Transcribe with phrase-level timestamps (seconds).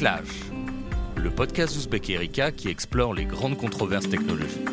[0.00, 0.50] TechLash,
[1.16, 4.66] le podcast d'Ouzbek Erika qui explore les grandes controverses technologiques.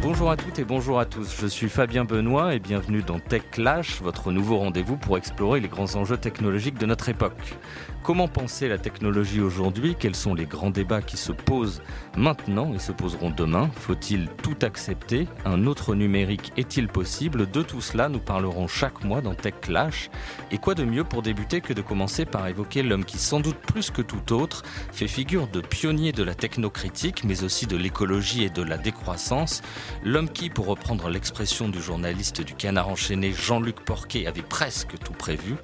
[0.00, 1.36] Bonjour à toutes et bonjour à tous.
[1.38, 5.68] Je suis Fabien Benoît et bienvenue dans Tech Clash, votre nouveau rendez-vous pour explorer les
[5.68, 7.58] grands enjeux technologiques de notre époque.
[8.02, 9.94] Comment penser la technologie aujourd'hui?
[9.96, 11.82] Quels sont les grands débats qui se posent
[12.16, 13.70] maintenant et se poseront demain?
[13.76, 15.28] Faut-il tout accepter?
[15.44, 17.48] Un autre numérique est-il possible?
[17.48, 20.10] De tout cela, nous parlerons chaque mois dans Tech Clash.
[20.50, 23.58] Et quoi de mieux pour débuter que de commencer par évoquer l'homme qui, sans doute
[23.58, 28.42] plus que tout autre, fait figure de pionnier de la technocritique, mais aussi de l'écologie
[28.42, 29.62] et de la décroissance?
[30.02, 35.12] L'homme qui, pour reprendre l'expression du journaliste du Canard enchaîné Jean-Luc Porquet, avait presque tout
[35.12, 35.54] prévu,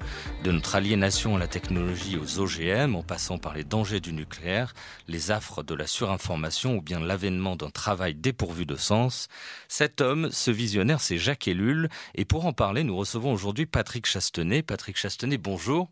[0.45, 4.73] de notre aliénation à la technologie aux OGM, en passant par les dangers du nucléaire,
[5.07, 9.27] les affres de la surinformation ou bien l'avènement d'un travail dépourvu de sens.
[9.67, 11.89] Cet homme, ce visionnaire, c'est Jacques Ellul.
[12.13, 14.61] Et pour en parler, nous recevons aujourd'hui Patrick Chastenay.
[14.61, 15.89] Patrick Chastenay, bonjour.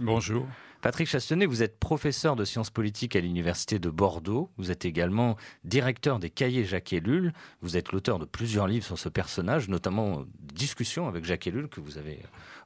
[0.00, 0.46] Bonjour.
[0.82, 4.50] Patrick Chastenay, vous êtes professeur de sciences politiques à l'Université de Bordeaux.
[4.56, 7.32] Vous êtes également directeur des cahiers Jacques Ellul.
[7.60, 11.80] Vous êtes l'auteur de plusieurs livres sur ce personnage, notamment Discussions avec Jacques Ellul que
[11.80, 12.20] vous avez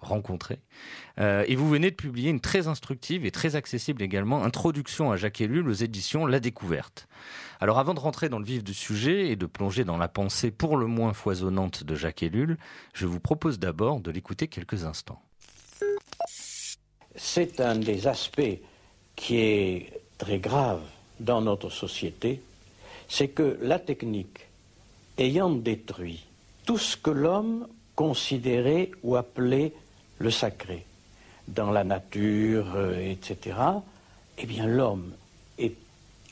[0.06, 0.60] rencontré.
[1.18, 5.16] Euh, et vous venez de publier une très instructive et très accessible également Introduction à
[5.16, 7.08] Jacques Ellul aux éditions La Découverte.
[7.60, 10.50] Alors avant de rentrer dans le vif du sujet et de plonger dans la pensée
[10.50, 12.56] pour le moins foisonnante de Jacques Ellul,
[12.94, 15.22] je vous propose d'abord de l'écouter quelques instants
[17.16, 18.58] c'est un des aspects
[19.16, 20.82] qui est très grave
[21.18, 22.40] dans notre société,
[23.08, 24.46] c'est que la technique,
[25.18, 26.24] ayant détruit
[26.66, 29.72] tout ce que l'homme considérait ou appelait
[30.19, 30.84] le sacré,
[31.48, 33.56] dans la nature, euh, etc.,
[34.39, 35.12] eh bien l'homme
[35.58, 35.75] est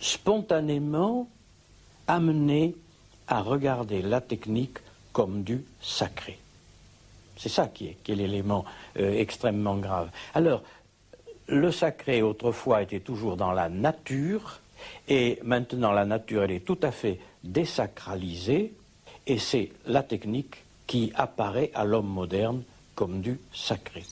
[0.00, 1.28] spontanément
[2.06, 2.74] amené
[3.28, 4.78] à regarder la technique
[5.12, 6.38] comme du sacré.
[7.36, 8.64] C'est ça qui est, l'élément
[8.98, 10.10] euh, extrêmement grave.
[10.34, 10.62] Alors,
[11.46, 14.60] le sacré autrefois était toujours dans la nature,
[15.08, 18.72] et maintenant la nature elle est tout à fait désacralisée,
[19.26, 20.56] et c'est la technique
[20.86, 22.62] qui apparaît à l'homme moderne
[22.94, 24.04] comme du sacré.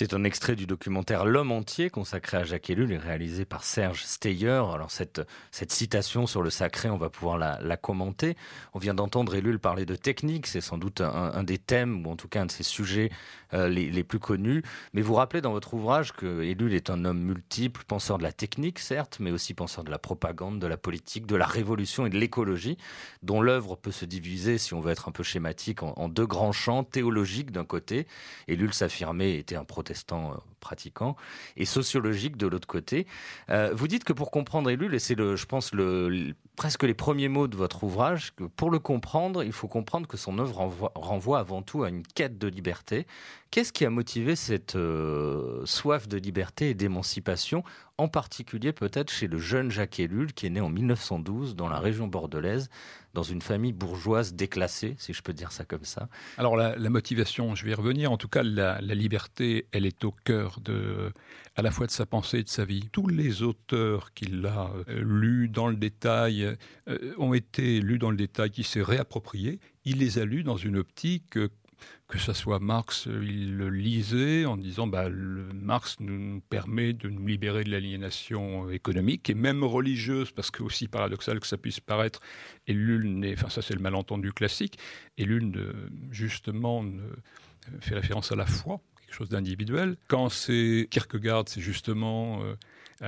[0.00, 4.02] C'est un extrait du documentaire L'homme entier consacré à Jacques Ellul et réalisé par Serge
[4.02, 4.62] Steyer.
[4.72, 8.34] Alors cette, cette citation sur le sacré, on va pouvoir la, commenter.
[8.72, 12.16] On vient d'entendre Ellul parler de technique, c'est sans doute un, des thèmes ou en
[12.16, 13.10] tout cas un de ses sujets
[13.52, 14.62] euh, les, plus connus.
[14.94, 18.32] Mais vous rappelez dans votre ouvrage que Ellul est un homme multiple, penseur de la
[18.32, 22.10] technique certes, mais aussi penseur de la propagande, de la politique, de la révolution et
[22.10, 22.78] de l'écologie,
[23.22, 26.26] dont l'œuvre peut se diviser, si on veut être un peu schématique, en, en deux
[26.26, 28.06] grands champs théologiques d'un côté.
[28.48, 29.89] Ellul s'affirmait était un protestant
[30.32, 31.16] euh, pratiquants,
[31.56, 33.06] et sociologique de l'autre côté.
[33.48, 36.94] Euh, vous dites que pour comprendre Ellul, et c'est le, je pense le, presque les
[36.94, 40.90] premiers mots de votre ouvrage, que pour le comprendre, il faut comprendre que son œuvre
[40.94, 43.06] renvoie, avant tout à une quête de liberté.
[43.50, 47.64] Qu'est-ce qui a motivé cette euh, soif de liberté et d'émancipation,
[48.00, 51.78] en particulier peut-être chez le jeune Jacques Ellul, qui est né en 1912 dans la
[51.78, 52.70] région bordelaise,
[53.12, 56.08] dans une famille bourgeoise déclassée, si je peux dire ça comme ça
[56.38, 58.10] Alors la, motivation, je vais y revenir.
[58.10, 61.12] En tout cas, la, liberté, elle est au cœur de,
[61.56, 62.88] à la fois de sa pensée et de sa vie.
[62.90, 66.56] Tous les auteurs qu'il a euh, lus dans le détail
[66.88, 69.60] euh, ont été lus dans le détail, qui s'est réapproprié.
[69.84, 71.38] Il les a lus dans une optique
[72.08, 77.26] que ce soit Marx, il le lisait en disant bah, Marx nous permet de nous
[77.26, 82.20] libérer de l'aliénation économique et même religieuse, parce que aussi paradoxal que ça puisse paraître,
[82.66, 84.78] et l'une, enfin ça c'est le malentendu classique,
[85.18, 85.72] et l'une
[86.10, 86.84] justement
[87.80, 88.80] fait référence à la foi,
[89.10, 89.96] quelque chose d'individuel.
[90.08, 92.56] Quand c'est Kierkegaard, c'est justement euh, euh,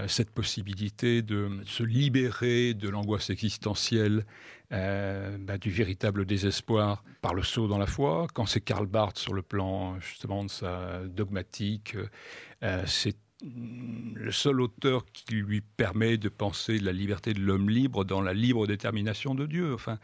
[0.06, 4.25] cette possibilité de se libérer de l'angoisse existentielle,
[4.72, 8.26] euh, bah, du véritable désespoir par le saut dans la foi.
[8.32, 11.97] Quand c'est Karl Barth sur le plan justement de sa dogmatique,
[12.86, 18.22] c'est le seul auteur qui lui permet de penser la liberté de l'homme libre dans
[18.22, 19.75] la libre détermination de Dieu.
[19.75, 19.99] Enfin,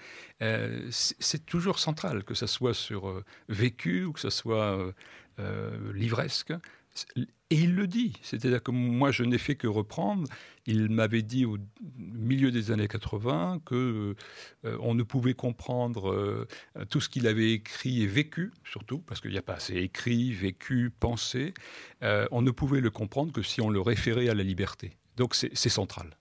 [0.91, 4.93] c'est toujours central, que ce soit sur vécu ou que ce soit
[5.41, 6.53] euh, livresque.
[7.51, 10.29] Et il le dit, c'est-à-dire que moi je n'ai fait que reprendre.
[10.67, 11.57] Il m'avait dit au
[11.97, 14.15] milieu des années 80 que
[14.67, 16.47] euh, on ne pouvait comprendre euh,
[16.91, 20.33] tout ce qu'il avait écrit et vécu, surtout parce qu'il n'y a pas assez écrit,
[20.33, 21.55] vécu, pensé.
[22.03, 24.99] on ne pouvait le comprendre que si on le référait à la liberté.
[25.17, 26.17] Donc c'est central.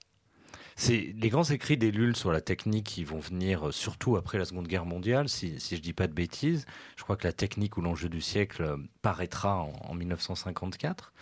[0.80, 4.44] C'est les grands écrits d'Ellul sur la technique qui vont venir euh, surtout après la
[4.44, 6.66] Seconde Guerre mondiale, si, si je dis pas de bêtises.
[6.96, 11.12] Je crois que la technique ou l'enjeu du siècle euh, paraîtra en, 1954.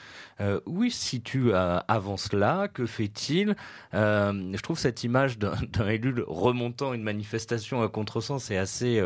[0.43, 3.57] Euh, où il se situe avant cela Que fait-il?
[3.95, 5.57] Je trouve cette image d'un
[5.89, 9.03] Ellul remontant une manifestation à contresens est assez,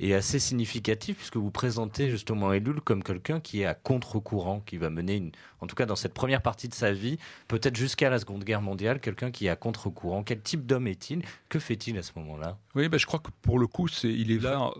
[0.00, 4.76] est assez significative puisque vous présentez justement Ellul comme quelqu'un qui est à contre-courant, qui
[4.76, 7.18] va mener, une, en tout cas dans cette première partie de sa vie,
[7.48, 10.22] peut-être jusqu'à la Seconde Guerre mondiale, quelqu'un qui est à contre-courant.
[10.22, 11.22] Quel type d'homme est-il?
[11.48, 12.58] Que fait-il à ce moment-là?
[12.74, 14.70] Oui, ben, je crois que pour le coup, c'est, il est là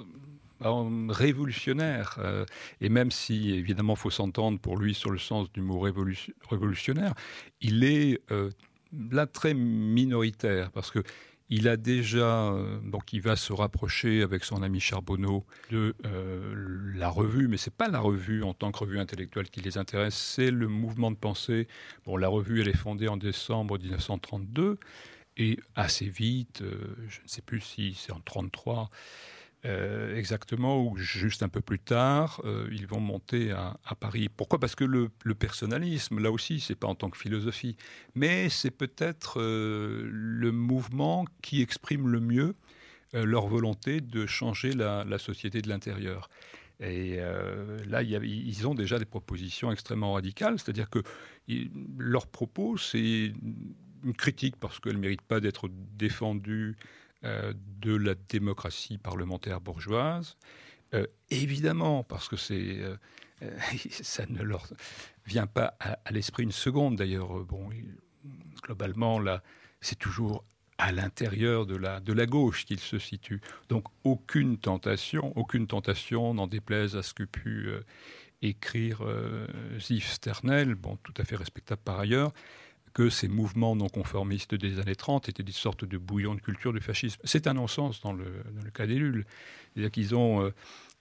[1.08, 2.16] révolutionnaire.
[2.18, 2.44] Euh,
[2.80, 7.14] et même si, évidemment, faut s'entendre pour lui sur le sens du mot révolutionnaire,
[7.60, 8.50] il est euh,
[9.10, 11.02] là très minoritaire parce que
[11.52, 16.54] il a déjà, euh, donc il va se rapprocher avec son ami Charbonneau de euh,
[16.94, 20.14] la revue, mais c'est pas la revue en tant que revue intellectuelle qui les intéresse,
[20.14, 21.68] c'est le mouvement de pensée.
[22.06, 24.78] Bon, la revue, elle est fondée en décembre 1932
[25.36, 28.88] et assez vite, euh, je ne sais plus si c'est en 33,
[29.64, 34.28] euh, exactement, ou juste un peu plus tard, euh, ils vont monter à, Paris.
[34.28, 34.58] Pourquoi?
[34.58, 37.76] Parce que le, personnalisme, là aussi, c'est pas en tant que philosophie,
[38.16, 42.54] mais c'est peut-être euh, le mouvement qui exprime le mieux
[43.14, 46.30] leur volonté de changer la, société de l'intérieur.
[46.80, 47.18] Et
[47.86, 51.02] là, ils ont déjà des propositions extrêmement radicales, c'est-à-dire que
[51.98, 53.34] leur propos, c'est
[54.02, 55.68] une critique parce qu'elle ne mérite pas d'être
[55.98, 56.74] défendue
[57.22, 60.36] de la démocratie parlementaire bourgeoise.
[60.94, 62.96] Euh, évidemment, parce que c'est, euh,
[63.90, 64.66] ça ne leur
[65.26, 66.96] vient pas à, l'esprit une seconde.
[66.96, 67.70] D'ailleurs, bon,
[68.62, 69.42] globalement, là,
[69.80, 70.44] c'est toujours
[70.78, 73.40] à l'intérieur de la, de la gauche qu'il se situe.
[73.68, 77.70] Donc aucune tentation, aucune tentation, n'en déplaise à ce que pu
[78.40, 79.02] écrire
[79.78, 82.32] Zif Sternel, bon, tout à fait respectable par ailleurs,
[82.94, 86.72] que ces mouvements non conformistes des années 30 étaient des sortes de bouillons de culture
[86.72, 87.20] du fascisme.
[87.24, 88.26] C'est un non-sens dans le,
[88.74, 89.24] cas d'Ellul.
[89.72, 90.50] C'est-à-dire qu'ils ont euh,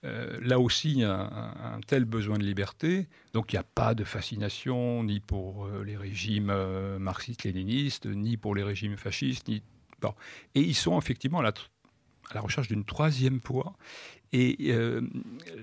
[0.04, 5.04] euh, là aussi un, tel besoin de liberté, donc il n'y a pas de fascination
[5.04, 6.52] ni pour euh, les régimes
[6.98, 9.62] marxistes-léninistes, ni pour les régimes fascistes, ni...
[10.00, 10.14] Bon.
[10.54, 13.74] Et ils sont effectivement à la, recherche d'une troisième voie.
[14.34, 14.74] Et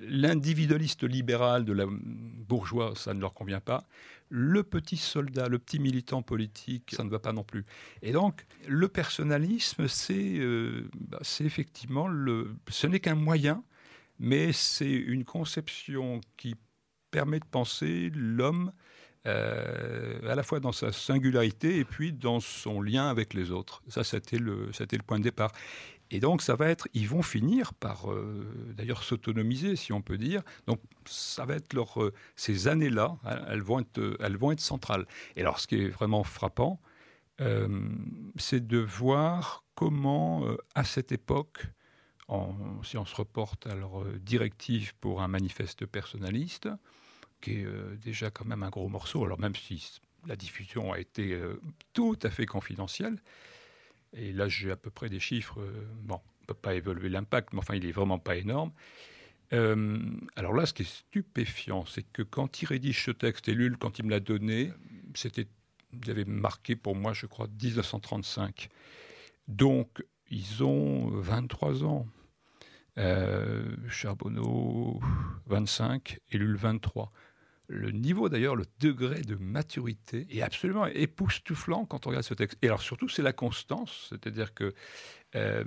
[0.07, 3.87] l'individualiste libéral de la bourgeois, ça ne leur convient pas
[4.29, 7.65] le petit soldat, le petit militant politique, ça ne va pas non plus.
[8.01, 13.63] Et donc, le personnalisme, c'est euh, bah, effectivement, le, ce n'est qu'un moyen,
[14.19, 16.55] mais c'est une conception qui
[17.11, 18.71] permet de penser l'homme
[19.25, 23.81] euh, à la fois dans sa singularité et puis dans son lien avec les autres.
[23.87, 25.51] Ça, c'était le, le point de départ.
[26.11, 30.17] Et donc, ça va être, ils vont finir par, euh, d'ailleurs, s'autonomiser, si on peut
[30.17, 30.41] dire.
[30.65, 34.59] Donc, ça va être leur, euh, ces années-là, hein, elles vont être, elles vont être
[34.59, 35.05] centrales.
[35.35, 36.79] Et alors, ce qui est vraiment frappant,
[37.41, 37.89] euh,
[38.37, 40.45] c'est de voir comment,
[40.75, 41.63] à cette époque,
[42.83, 46.67] si on se reporte à leur directive pour un manifeste personnaliste,
[47.41, 47.67] qui est
[48.03, 51.41] déjà quand même un gros morceau, alors même si la diffusion a été
[51.93, 53.19] tout à fait confidentielle,
[54.13, 55.59] et là, j'ai à peu près des chiffres.
[55.59, 58.71] Euh, bon, on ne peut pas évaluer l'impact, mais enfin, il n'est vraiment pas énorme.
[59.53, 59.99] Euh,
[60.35, 63.99] alors là, ce qui est stupéfiant, c'est que quand il rédige ce texte, et quand
[63.99, 64.71] il me l'a donné,
[65.15, 65.47] c'était,
[65.93, 68.69] il avait marqué pour moi, je crois, 1935.
[69.47, 72.07] Donc, ils ont 23 ans.
[72.97, 74.99] Euh, Charbonneau,
[75.47, 77.11] 25, et Lul, 23
[77.69, 82.57] le niveau d'ailleurs, le degré de maturité est absolument époustouflant quand on regarde ce texte.
[82.63, 84.73] Et alors surtout, c'est la constance, c'est-à-dire que
[85.35, 85.63] euh,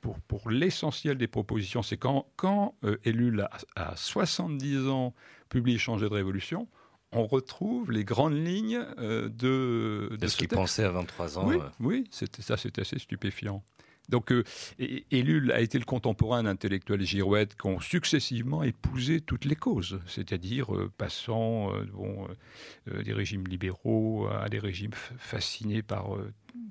[0.00, 5.12] pour, pour l'essentiel des propositions, c'est quand, quand euh, Ellul, à, 70 ans,
[5.48, 6.68] publie Changer de révolution,
[7.10, 11.48] on retrouve les grandes lignes euh, de, de, ce, qu'il pensait à 23 ans.
[11.48, 13.64] Oui, oui ça c'est assez stupéfiant.
[14.08, 14.42] Donc, euh,
[15.10, 20.74] Ellul a été le contemporain d'intellectuels girouettes qui ont successivement épousé toutes les causes, c'est-à-dire
[20.74, 22.26] euh, passant euh, bon,
[22.86, 26.16] des régimes libéraux à des régimes fascinés par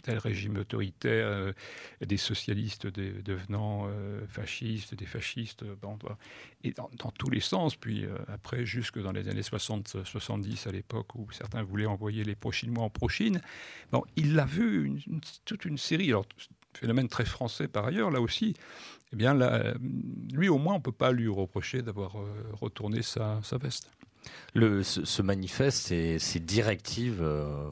[0.03, 1.53] tel régime autoritaire,
[2.05, 3.87] des socialistes devenant
[4.27, 5.63] fascistes, des fascistes,
[6.63, 7.75] et dans, tous les sens.
[7.75, 12.83] Puis après, jusque dans les années 60-70, à l'époque où certains voulaient envoyer les Prochinois
[12.83, 13.41] en Prochine,
[13.91, 14.99] bon, il a vu
[15.45, 16.13] toute une série.
[16.77, 18.55] Phénomène très français par ailleurs, là aussi,
[19.13, 19.73] eh bien, là,
[20.33, 23.89] lui au moins, on ne peut pas lui reprocher d'avoir euh, retourné sa, veste.
[24.53, 27.69] Le, ce, manifeste, ces, directives euh,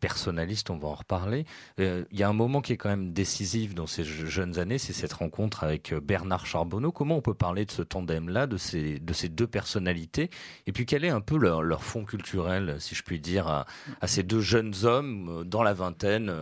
[0.00, 1.46] personnaliste, on va en reparler.
[1.78, 4.92] Il y a un moment qui est quand même décisif dans ces jeunes années, c'est
[4.92, 6.92] cette rencontre avec Bernard Charbonneau.
[6.92, 10.30] Comment on peut parler de ce tandem-là, de ces, de ces deux personnalités?
[10.66, 13.66] Et puis quel est un peu leur, fond culturel, si je puis dire, à,
[14.06, 16.32] ces deux jeunes hommes dans la vingtaine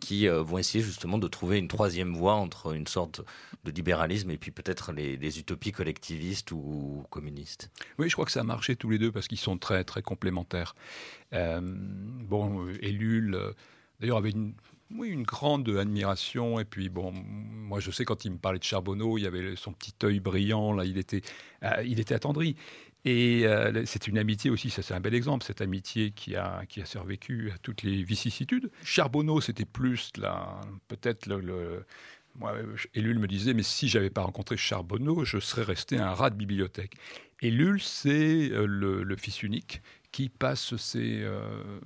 [0.00, 3.22] qui vont essayer justement de trouver une troisième voie entre une sorte
[3.64, 7.70] de libéralisme et puis peut-être les, utopies collectivistes ou communistes?
[7.98, 10.02] Oui, je crois que ça a marché tous les deux parce qu'ils sont très, très
[10.02, 10.74] complémentaires.
[11.32, 12.43] Euh, bon,
[12.82, 13.52] Ellul, euh,
[14.00, 14.54] d'ailleurs, avait une,
[15.22, 16.60] grande admiration.
[16.60, 19.56] Et puis, bon, moi, je sais, quand il me parlait de Charbonneau, il y avait
[19.56, 21.22] son petit œil brillant, là, il était,
[21.62, 22.56] euh, il était attendri.
[23.06, 23.44] Et
[23.84, 27.58] c'est une amitié aussi, ça c'est un bel exemple, cette amitié qui a, survécu à
[27.58, 28.70] toutes les vicissitudes.
[28.82, 30.10] Charbonneau, c'était plus,
[30.88, 31.84] peut-être le
[32.36, 32.54] moi,
[32.94, 36.36] Ellul me disait, mais si j'avais pas rencontré Charbonneau, je serais resté un rat de
[36.36, 36.94] bibliothèque.
[37.40, 39.82] Ellul, c'est euh, le, fils unique
[40.14, 41.80] qui passe ses, euh,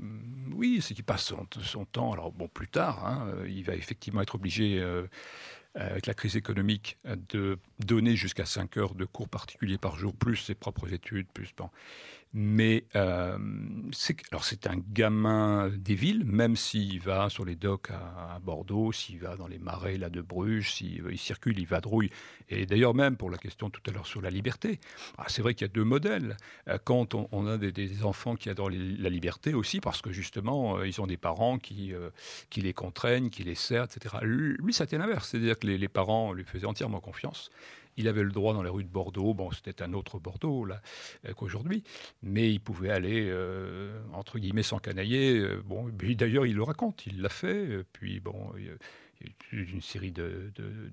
[0.53, 1.33] oui, c'est qui passe
[1.63, 2.13] son, temps.
[2.13, 5.07] Alors bon, plus tard, hein, il va effectivement être obligé, euh,
[5.73, 6.99] avec la crise économique,
[7.31, 11.55] de donner jusqu'à 5 heures de cours particuliers par jour, plus ses propres études, plus
[11.57, 11.71] bon.
[12.35, 13.39] Mais euh,
[14.31, 19.19] alors c'est un gamin des villes, même s'il va sur les docks à, Bordeaux, s'il
[19.19, 22.11] va dans les marais là de Bruges, s'il il circule, il vadrouille.
[22.51, 24.79] Et d'ailleurs même pour la question tout à l'heure sur la liberté,
[25.17, 26.37] ah, c'est vrai qu'il y a deux modèles.
[26.69, 30.87] Euh, quand on, a des, enfants qui adorent la liberté aussi, parce que justement euh,
[30.87, 31.93] ils ont des parents qui,
[32.51, 34.17] qui les contraignent, qui les serrent, etc.
[34.23, 37.51] Lui, ça tient l'inverse, c'est-à-dire que les parents lui faisaient entièrement confiance.
[37.99, 40.81] Il avait le droit dans les rues de Bordeaux, bon, c'était un autre Bordeaux là
[41.27, 41.83] euh, qu'aujourd'hui,
[42.23, 45.41] mais il pouvait aller euh, entre guillemets sans canailler.
[45.41, 47.85] Euh, bon, d'ailleurs, il le raconte, il l'a fait.
[47.93, 48.53] Puis bon.
[48.59, 48.77] Il,
[49.51, 50.13] une série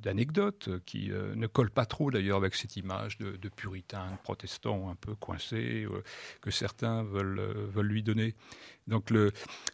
[0.02, 4.90] d'anecdotes qui ne collent pas trop d'ailleurs avec cette image de, de puritain, de protestant
[4.90, 5.86] un peu coincé
[6.42, 8.34] que certains veulent, veulent lui donner.
[8.88, 9.32] Donc le,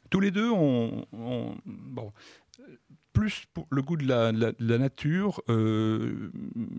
[0.09, 2.11] tous les deux ont, bon,
[3.13, 4.31] plus pour le goût de la,
[4.77, 6.31] nature, euh,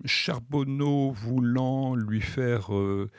[0.05, 3.11] Charbonneau voulant lui faire euh,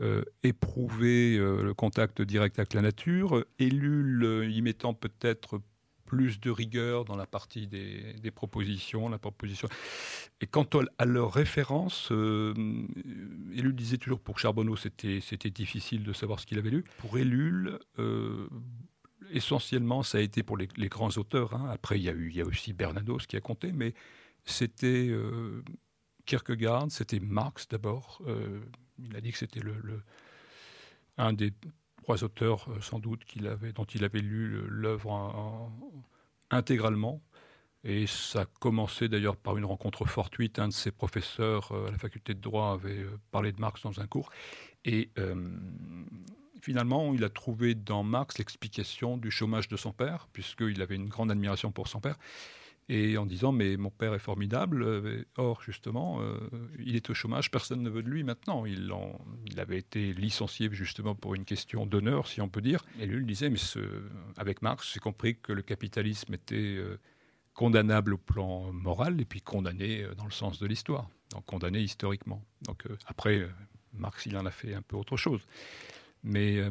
[0.00, 5.60] euh, éprouver le contact direct avec la nature, Ellul y mettant peut-être
[6.06, 9.68] plus de rigueur dans la partie des, propositions, la proposition.
[10.40, 10.68] Et quant
[10.98, 16.58] à leur référence, Ellul disait toujours pour Charbonneau c'était c'était difficile de savoir ce qu'il
[16.58, 16.84] avait lu.
[16.98, 17.78] Pour Ellul,
[19.30, 21.54] essentiellement, ça a été pour les, grands auteurs.
[21.54, 21.68] Hein.
[21.70, 23.94] Après, il y, a eu, il y a aussi Bernanos qui a compté, mais
[24.44, 25.62] c'était euh,
[26.26, 28.20] Kierkegaard, c'était Marx d'abord.
[28.26, 28.60] Euh,
[28.98, 30.02] il a dit que c'était le,
[31.18, 31.52] un des
[32.02, 33.22] trois auteurs, euh, sans doute,
[33.74, 35.70] dont il avait lu l'œuvre
[36.50, 37.20] intégralement.
[37.86, 40.58] Et ça a commencé d'ailleurs par une rencontre fortuite.
[40.58, 44.06] Un de ses professeurs à la faculté de droit avait parlé de Marx dans un
[44.06, 44.30] cours.
[46.64, 51.08] Finalement, il a trouvé dans Marx l'explication du chômage de son père, puisqu'il avait une
[51.08, 52.16] grande admiration pour son père.
[52.88, 56.38] Et en disant, mais mon père est formidable, euh, or justement, euh,
[56.78, 58.64] il est au chômage, personne ne veut de lui maintenant.
[58.66, 58.92] Il,
[59.58, 62.84] avait été licencié justement pour une question d'honneur, si on peut dire.
[62.98, 63.58] Et lui, il disait, mais
[64.36, 66.98] avec Marx, j'ai compris que le capitalisme était euh,
[67.52, 72.42] condamnable au plan moral et puis condamné dans le sens de l'histoire, donc condamné historiquement.
[72.62, 73.48] Donc après,
[73.92, 75.46] Marx, il en a fait un peu autre chose
[76.24, 76.70] mais euh,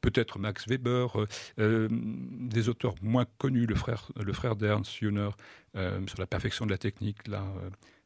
[0.00, 1.26] peut-être Max Weber, euh,
[1.58, 5.30] euh, des auteurs moins connus, le frère, le frère d'Ernst Jünger,
[5.74, 7.44] sur la perfection de la technique, là,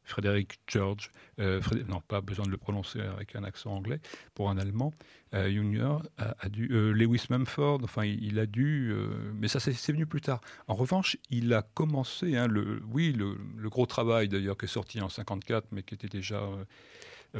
[0.03, 3.99] Frédéric George, non, pas besoin de le prononcer avec un accent anglais
[4.35, 4.93] pour un allemand,
[5.33, 8.93] Jünger a, dû, Lewis Mumford, enfin, il, a dû,
[9.33, 10.41] mais ça c'est venu plus tard.
[10.67, 14.67] En revanche, il a commencé, hein, le, oui, le, le, gros travail d'ailleurs qui est
[14.67, 16.47] sorti en 54, mais qui était déjà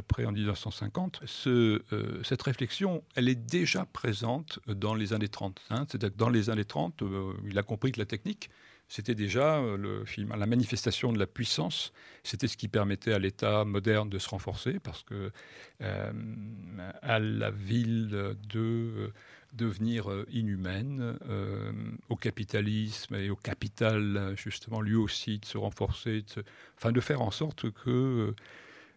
[0.02, 5.62] près en 1950, ce, euh, cette réflexion, elle est déjà présente dans les années 30.
[5.70, 5.86] Hein.
[5.88, 8.50] C'est-à-dire que dans les années 30, euh, il a compris que la technique,
[8.88, 11.92] c'était déjà euh, la manifestation de la puissance.
[12.22, 15.32] C'était ce qui permettait à l'État moderne de se renforcer, parce que
[15.80, 19.12] à la ville de
[19.52, 21.18] devenir inhumaine,
[22.08, 26.24] au capitalisme et au capital, justement, lui aussi, de se renforcer,
[26.76, 28.34] enfin, de faire en sorte que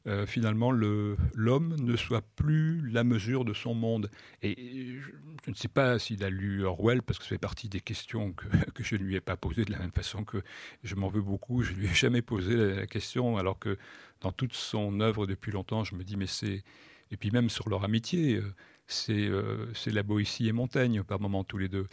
[0.09, 4.09] euh, finalement l'homme ne soit plus la mesure de son monde.
[4.41, 7.79] Et je, ne sais pas s'il a lu Orwell, parce que ça fait partie des
[7.79, 8.33] questions
[8.73, 10.41] que, je ne lui ai pas posées, de la même façon que
[10.83, 13.77] je m'en veux beaucoup, je ne lui ai jamais posé la, question, alors que
[14.21, 16.63] dans toute son œuvre depuis longtemps, je me dis, mais c'est...
[17.11, 18.53] Et puis même sur leur amitié, euh,
[18.89, 21.87] c'est euh, la Boétie et Montaigne par moment tous les deux.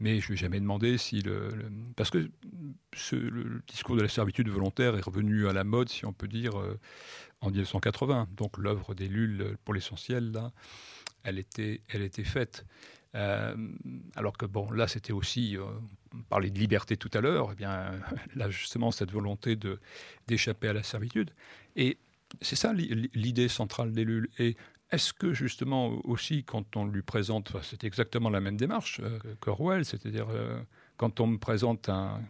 [0.00, 1.48] Mais je ne lui ai jamais demandé si le,
[1.96, 2.30] parce que
[2.94, 6.28] ce, le discours de la servitude volontaire est revenu à la mode, si on peut
[6.28, 6.52] dire,
[7.40, 8.28] en 1980.
[8.36, 10.52] Donc l'œuvre des Lulles, pour l'essentiel, là,
[11.22, 12.66] elle était, elle était faite.
[13.14, 15.56] alors que bon, là, c'était aussi,
[16.12, 17.92] on parlait de liberté tout à l'heure, eh bien,
[18.34, 19.56] là, justement, cette volonté
[20.26, 21.30] d'échapper à la servitude.
[21.76, 21.98] Et
[22.40, 24.28] c'est ça l'idée centrale d'Ellul.
[24.38, 24.56] Et
[24.92, 29.84] est-ce que justement aussi quand on lui présente, c'est exactement la même démarche euh, qu'Orwell,
[29.84, 30.60] c'est-à-dire euh,
[30.98, 32.20] quand on me présente un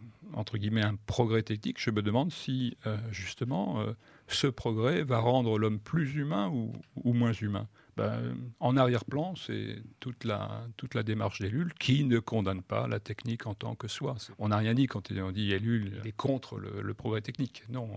[1.05, 3.85] progrès technique, je me demande si euh, justement
[4.27, 7.67] ce progrès va rendre l'homme plus humain ou, moins humain?
[7.97, 12.99] Ben, en arrière-plan, c'est toute la, toute la démarche d'Ellul qui ne condamne pas la
[12.99, 14.15] technique en tant que soi.
[14.39, 17.63] On n'a rien dit quand on dit Ellul est contre le, le progrès technique.
[17.69, 17.89] Non,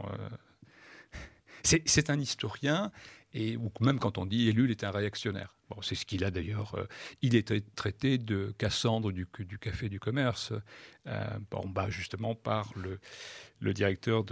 [1.62, 2.92] c'est un historien,
[3.36, 5.54] et ou même quand on dit Ellul est un réactionnaire.
[5.68, 6.74] Bon, c'est ce qu'il a d'ailleurs.
[6.76, 6.86] Euh,
[7.22, 10.52] il est traité de Cassandre du, du café du commerce,
[11.06, 12.98] euh, bon, bah, justement par le,
[13.60, 14.24] le directeur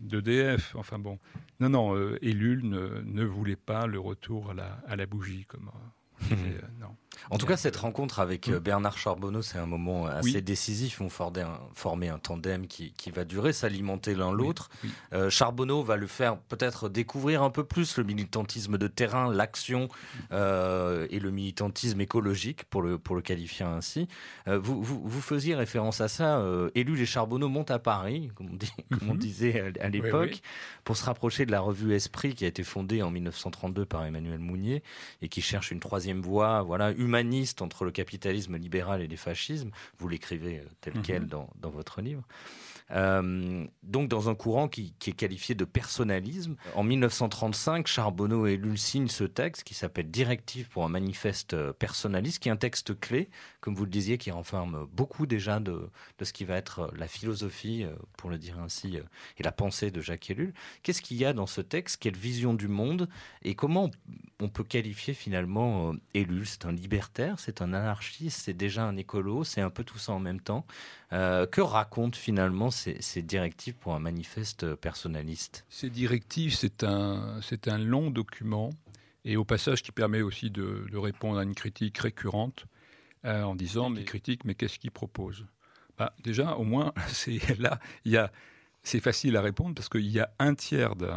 [0.00, 0.74] d'EDF.
[0.76, 1.18] Enfin bon,
[1.60, 5.44] non, non, euh, Ellul ne, ne, voulait pas le retour à la, à la bougie,
[5.46, 5.70] comme
[6.32, 6.34] euh,
[6.80, 6.96] non.
[7.30, 11.00] En tout cas, cette rencontre avec euh, Bernard Charbonneau, c'est un moment assez décisif.
[11.00, 14.70] On formait un, former un tandem qui, qui va durer, s'alimenter l'un l'autre.
[15.12, 19.88] Euh, Charbonneau va le faire peut-être découvrir un peu plus le militantisme de terrain, l'action
[20.30, 24.08] et le militantisme écologique, pour le, pour le qualifier ainsi.
[24.46, 26.42] vous, vous, vous, faisiez référence à ça.
[26.74, 29.18] Élu les Charbonneau montent à Paris, comme on, dit, comme on mhm.
[29.18, 30.40] disait à, l'époque,
[30.84, 34.38] pour se rapprocher de la revue Esprit qui a été fondée en 1932 par Emmanuel
[34.38, 34.82] Mounier
[35.22, 39.70] et qui cherche une troisième voie, voilà, humaniste entre le capitalisme libéral et les fascismes.
[39.98, 41.02] Vous l'écrivez euh, tel mhm.
[41.02, 42.22] quel dans, dans votre livre.
[42.90, 46.56] Euh, donc dans un courant qui, est qualifié de personnalisme.
[46.74, 52.42] En 1935, Charbonneau et Lull signent ce texte qui s'appelle Directive pour un manifeste personnaliste,
[52.42, 53.28] qui est un texte clé,
[53.60, 57.08] comme vous le disiez, qui renferme beaucoup déjà de, de ce qui va être la
[57.08, 59.02] philosophie, euh, pour le dire ainsi, euh,
[59.38, 60.54] et la pensée de Jacques Ellul.
[60.82, 61.98] Qu'est-ce qu'il y a dans ce texte?
[62.00, 63.08] Quelle vision du monde?
[63.42, 63.90] Et comment
[64.40, 66.46] on peut qualifier finalement Ellul?
[66.46, 70.12] C'est un libertaire, c'est un anarchiste, c'est déjà un écolo, c'est un peu tout ça
[70.12, 70.66] en même temps.
[71.10, 75.64] que raconte finalement ces, directives pour un manifeste personnaliste?
[75.68, 78.70] Ces directives, c'est un, c'est un long document
[79.24, 82.66] et au passage qui permet aussi de, répondre à une critique récurrente
[83.24, 85.44] euh, en disant mais critique, mais qu'est-ce qu'il propose?
[85.98, 88.32] Bah, Déjà, au moins, c'est là, il y a,
[88.82, 91.10] c'est facile à répondre parce qu'il y a un tiers de,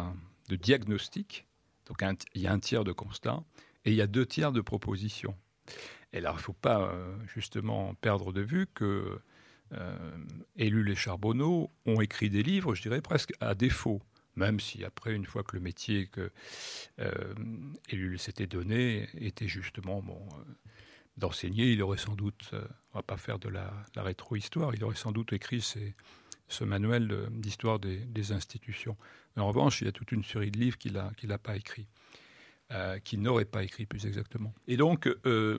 [0.48, 1.46] de diagnostic,
[1.86, 3.42] donc il y a un tiers de constat
[3.84, 5.34] et il y a deux tiers de propositions.
[6.12, 9.18] Et là, il ne faut pas euh, justement perdre de vue que
[9.72, 10.16] euh,
[10.56, 14.02] et Charbonneau ont écrit des livres, je dirais presque à défaut.
[14.36, 16.30] Même si après, une fois que le métier que
[17.00, 17.34] euh,
[18.16, 20.44] s'était donné était justement bon, euh,
[21.18, 24.96] d'enseigner, il aurait sans doute, euh, on va pas faire de la, rétro-histoire, il aurait
[24.96, 28.96] sans doute écrit ce manuel d'histoire des, institutions.
[29.36, 31.88] en revanche, il y a toute une série de livres qu'il n'a pas écrits.
[32.70, 34.54] Euh, qui n'aurait pas écrit plus exactement.
[34.66, 35.58] Et donc, euh,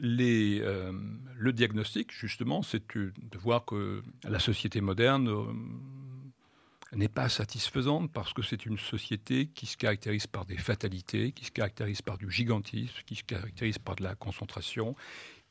[0.00, 0.92] euh,
[1.36, 5.30] le diagnostic, justement, c'est de voir que la société moderne
[6.94, 11.44] n'est pas satisfaisante parce que c'est une société qui se caractérise par des fatalités, qui
[11.44, 14.96] se caractérise par du gigantisme, qui se caractérise par de la concentration,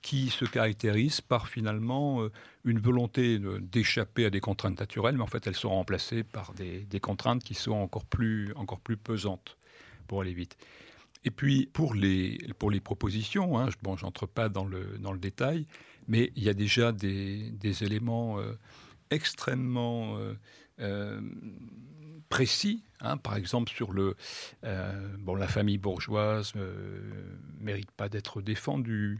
[0.01, 2.27] qui se caractérise par finalement
[2.63, 6.79] une volonté d'échapper à des contraintes naturelles, mais en fait elles sont remplacées par des,
[6.79, 9.55] des contraintes qui sont encore plus, encore plus pesantes
[10.07, 10.57] pour aller vite.
[11.25, 15.11] Et puis, pour les, pour les propositions, hein, bon, je n'entre pas dans le, dans
[15.11, 15.65] le détail,
[16.07, 18.53] mais il y a déjà des, des éléments euh,
[19.09, 20.35] extrêmement euh,
[20.79, 21.19] euh,
[22.29, 22.83] précis.
[23.01, 24.15] Hein, par exemple, sur le.
[25.17, 26.67] bon, la famille bourgeoise ne
[27.59, 29.19] mérite pas d'être défendue.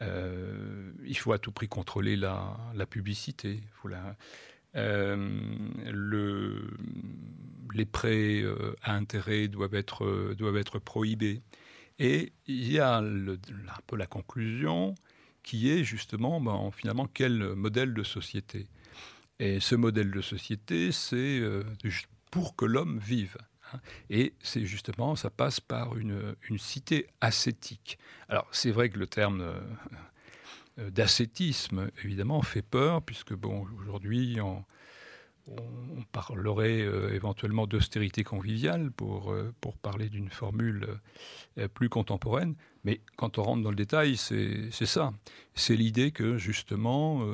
[0.00, 3.62] il faut à tout prix contrôler la, la publicité.
[3.72, 4.16] Faut la,
[4.78, 6.70] le,
[7.74, 11.42] les prêts euh, à intérêt doivent être, euh, doivent être prohibés.
[11.98, 13.36] Et il y a un
[13.86, 14.94] peu la conclusion
[15.42, 18.68] qui est justement, ben, finalement, quel modèle de société?
[19.40, 21.64] Et ce modèle de société, c'est euh,
[22.30, 23.36] pour que l'homme vive.
[23.72, 23.80] Hein.
[24.10, 27.98] Et c'est justement, ça passe par une cité ascétique.
[28.28, 29.44] Alors, c'est vrai que le terme
[30.78, 34.38] d'ascétisme, évidemment, fait peur, puisque, bon, aujourd'hui,
[35.50, 40.86] on parlerait euh, éventuellement d'austérité conviviale pour, euh, pour parler d'une formule
[41.58, 42.54] euh, plus contemporaine.
[42.84, 45.12] Mais quand on rentre dans le détail, c'est ça.
[45.54, 47.26] C'est l'idée que justement,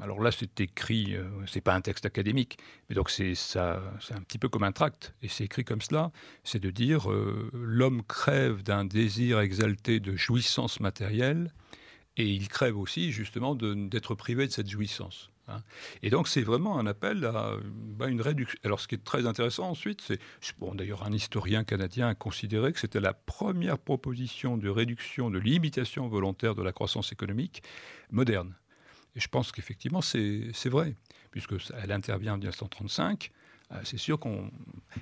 [0.00, 2.58] alors là c'est écrit, c'est pas un texte académique,
[2.88, 6.12] mais donc c'est un petit peu comme un tract, et c'est écrit comme cela,
[6.44, 7.08] c'est de dire
[7.52, 11.52] l'homme crève d'un désir exalté de jouissance matérielle,
[12.18, 15.30] et il crève aussi justement d'être privé de cette jouissance.
[15.46, 15.62] Hein.
[16.02, 18.58] Et donc c'est vraiment un appel à bah, une réduction.
[18.64, 20.20] Alors ce qui est très intéressant ensuite, c'est
[20.58, 25.38] bon d'ailleurs un historien canadien a considéré que c'était la première proposition de réduction, de
[25.38, 27.62] limitation volontaire de la croissance économique
[28.10, 28.54] moderne.
[29.14, 30.96] Et je pense qu'effectivement c'est vrai,
[31.30, 33.30] puisque elle intervient en 1935.
[33.72, 34.50] Euh, c'est sûr qu'on.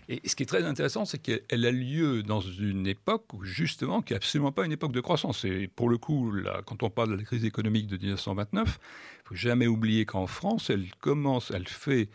[0.09, 4.13] Et ce qui est très intéressant, c'est qu'elle a lieu dans une époque justement, qui
[4.13, 5.45] n'est absolument pas une époque de croissance.
[5.45, 8.71] Et pour le coup, là, quand on parle de la crise économique de 1929, il
[8.71, 12.09] ne faut jamais oublier qu'en France, elle commence, elle fait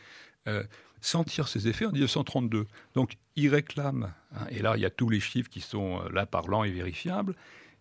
[0.47, 0.63] euh,
[0.99, 2.67] sentir ses effets en 1932.
[2.95, 6.09] Donc, il réclame, hein, et là, il y a tous les chiffres qui sont euh,
[6.11, 7.35] là parlants et vérifiables,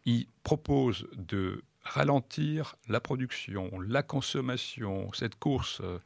[0.07, 5.99] il propose de ralentir la production, la consommation, cette course, euh,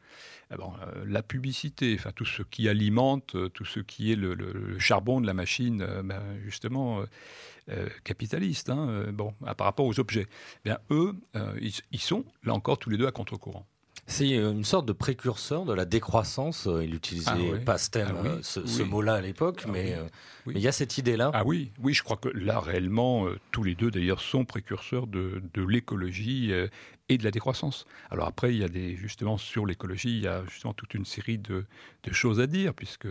[0.51, 4.79] eh euh, la publicité, enfin tout ce qui alimente, euh, tout ce qui est le,
[4.79, 7.05] charbon de la machine, ben, justement
[8.03, 10.27] capitaliste, hein, bon, par rapport aux objets.
[10.64, 11.14] Eh bien, eux,
[11.61, 13.66] ils, sont là encore tous les deux à contre-courant.
[14.07, 16.67] C'est euh, une sorte de précurseur de la décroissance.
[16.67, 19.97] Euh, il utilisait ah pas ce, ah euh, ce, mot-là à l'époque, ah mais
[20.47, 21.31] il y a cette idée-là.
[21.33, 25.43] Ah oui, oui, je crois que là, réellement, tous les deux, d'ailleurs, sont précurseurs de,
[25.57, 26.53] l'écologie
[27.09, 27.87] et de la décroissance.
[28.11, 31.07] Alors après, il y a des, justement, sur l'écologie, il y a justement toute une
[31.07, 31.64] série de,
[32.12, 33.09] choses à dire, puisque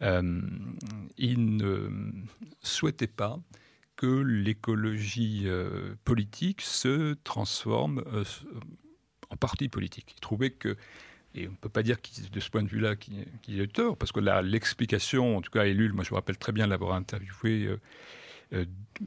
[0.00, 1.90] il ne
[2.62, 3.40] souhaitait pas
[3.96, 5.48] que l'écologie
[6.04, 8.04] politique se transforme
[9.30, 10.14] en parti politique.
[10.16, 10.76] Il trouvait que,
[11.34, 11.96] et on ne peut pas dire
[12.32, 15.50] de ce point de vue-là qu'il qu a eu tort, parce que l'explication, en tout
[15.50, 17.80] cas, Ellul, moi je me rappelle très bien l'avoir interviewé euh,
[18.54, 18.64] euh,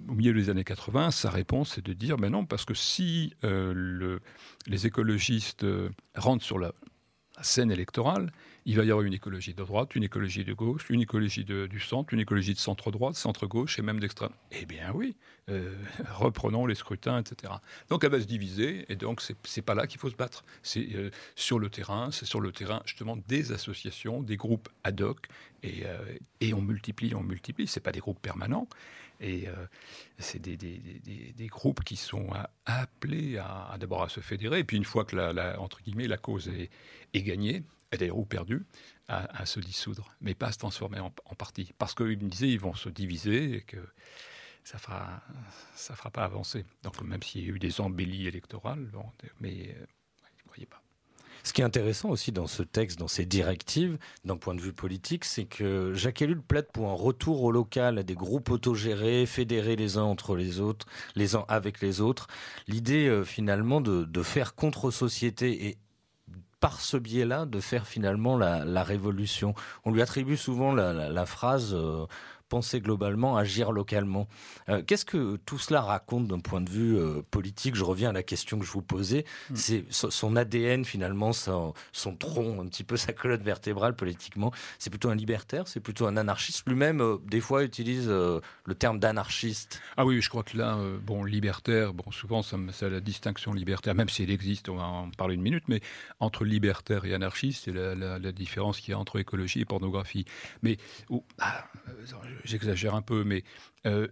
[0.07, 3.33] au milieu des années 80, sa réponse est de dire, mais non, parce que si
[3.43, 4.21] euh, le,
[4.67, 5.65] les écologistes
[6.15, 6.73] rentrent sur la
[7.41, 8.31] scène électorale,
[8.65, 11.79] il va y avoir une écologie de droite, une écologie de gauche, une écologie du
[11.79, 14.31] centre, une écologie de centre-droite, centre-gauche et même d'extrême.
[14.51, 15.15] Eh bien oui,
[15.49, 15.73] euh,
[16.15, 17.53] reprenons les scrutins, etc.
[17.89, 20.45] Donc elle va se diviser, et donc c'est pas là qu'il faut se battre.
[20.61, 25.01] C'est euh, sur le terrain, c'est sur le terrain justement des associations, des groupes ad
[25.01, 25.27] hoc,
[25.63, 25.97] et, euh,
[26.39, 27.65] et on multiplie, on multiplie.
[27.67, 28.67] C'est pas des groupes permanents,
[29.19, 29.47] et
[30.17, 30.79] c'est des, des,
[31.37, 32.29] des, groupes qui sont
[32.65, 36.17] appelés à, d'abord à se fédérer, et puis une fois que la, entre guillemets la
[36.17, 36.49] cause
[37.13, 37.61] est gagnée,
[37.97, 38.65] d'ailleurs ou perdu,
[39.07, 41.73] à, se dissoudre, mais pas à se transformer en, partie.
[41.77, 43.77] Parce qu'ils me disaient ils vont se diviser et que
[44.63, 45.21] ça fera,
[45.75, 46.65] ça fera pas avancer.
[46.83, 48.89] Donc même s'il y a eu des embellies électorales,
[49.39, 50.81] mais euh, ne croyais pas.
[51.43, 54.73] Ce qui est intéressant aussi dans ce texte, dans ces directives, d'un point de vue
[54.73, 59.25] politique, c'est que Jacques Ellul plaide pour un retour au local, à des groupes autogérés,
[59.25, 62.27] fédérés les uns entre les autres, les uns avec les autres.
[62.67, 65.77] L'idée euh, finalement de faire contre-société et
[66.61, 69.53] par ce biais-là de faire finalement la, révolution.
[69.83, 72.05] On lui attribue souvent la, phrase euh,
[72.51, 74.27] penser globalement, agir localement.
[74.67, 77.75] Euh, qu'est-ce que tout cela raconte d'un point de vue euh, politique?
[77.75, 79.23] Je reviens à la question que je vous posais.
[79.49, 79.55] Hmm.
[79.55, 81.73] C'est son ADN finalement, son,
[82.19, 84.51] tronc, un petit peu sa colonne vertébrale politiquement.
[84.79, 86.67] C'est plutôt un libertaire, c'est plutôt un anarchiste?
[86.67, 89.79] Lui-même, euh, des fois, utilise le terme d'anarchiste.
[89.95, 94.09] Ah oui, je crois que là, bon, libertaire, bon, souvent, c'est la distinction libertaire, même
[94.09, 95.79] si elle existe, on va en parler une minute, mais
[96.19, 100.25] entre libertaire et anarchiste, c'est la, différence qu'il y a entre écologie et pornographie.
[100.63, 100.77] Mais
[101.39, 101.65] ah,
[102.43, 103.43] j'exagère un peu, mais
[103.85, 104.07] euh,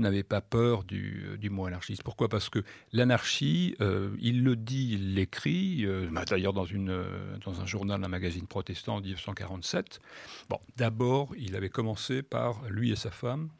[0.00, 2.02] n'avait pas peur du, du, mot anarchiste.
[2.02, 2.28] Pourquoi?
[2.28, 2.60] Parce que
[2.92, 8.08] l'anarchie, euh, il le dit, il l'écrit, euh, bah, d'ailleurs dans, euh, un journal, un
[8.08, 10.00] magazine protestant en 1947.
[10.48, 13.50] Bon, d'abord, il avait commencé par, lui et sa femme,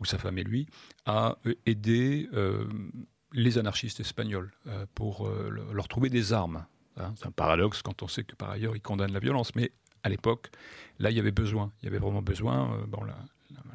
[0.00, 0.66] ou sa femme et lui,
[1.06, 2.28] à aider
[3.32, 4.52] les anarchistes espagnols
[4.94, 5.28] pour
[5.72, 6.66] leur trouver des armes.
[6.98, 7.14] Hein.
[7.16, 10.10] C'est un paradoxe quand on sait que par ailleurs, ils condamnent la violence, mais à
[10.10, 10.50] l'époque,
[10.98, 11.72] là, il y avait besoin.
[11.80, 12.84] Il y avait vraiment besoin.
[12.88, 13.00] bon,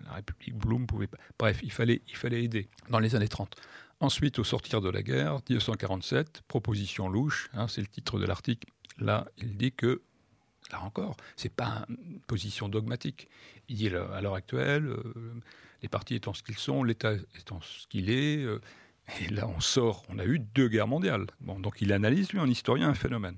[0.05, 1.17] la République Blum pouvait pas.
[1.39, 3.55] Bref, il fallait, il fallait aider dans les années 30.
[3.99, 8.67] Ensuite, au sortir de la guerre, 1947, proposition louche, hein, c'est le titre de l'article.
[8.97, 10.01] Là, il dit que,
[10.71, 13.29] là encore, c'est pas une position dogmatique.
[13.69, 15.13] Il dit à l'heure actuelle, euh,
[15.81, 18.59] les partis étant ce qu'ils sont, l'État étant ce qu'il est, euh,
[19.19, 21.27] et là on sort, on a eu deux guerres mondiales.
[21.39, 23.37] Bon, donc il analyse, lui, en historien, un phénomène.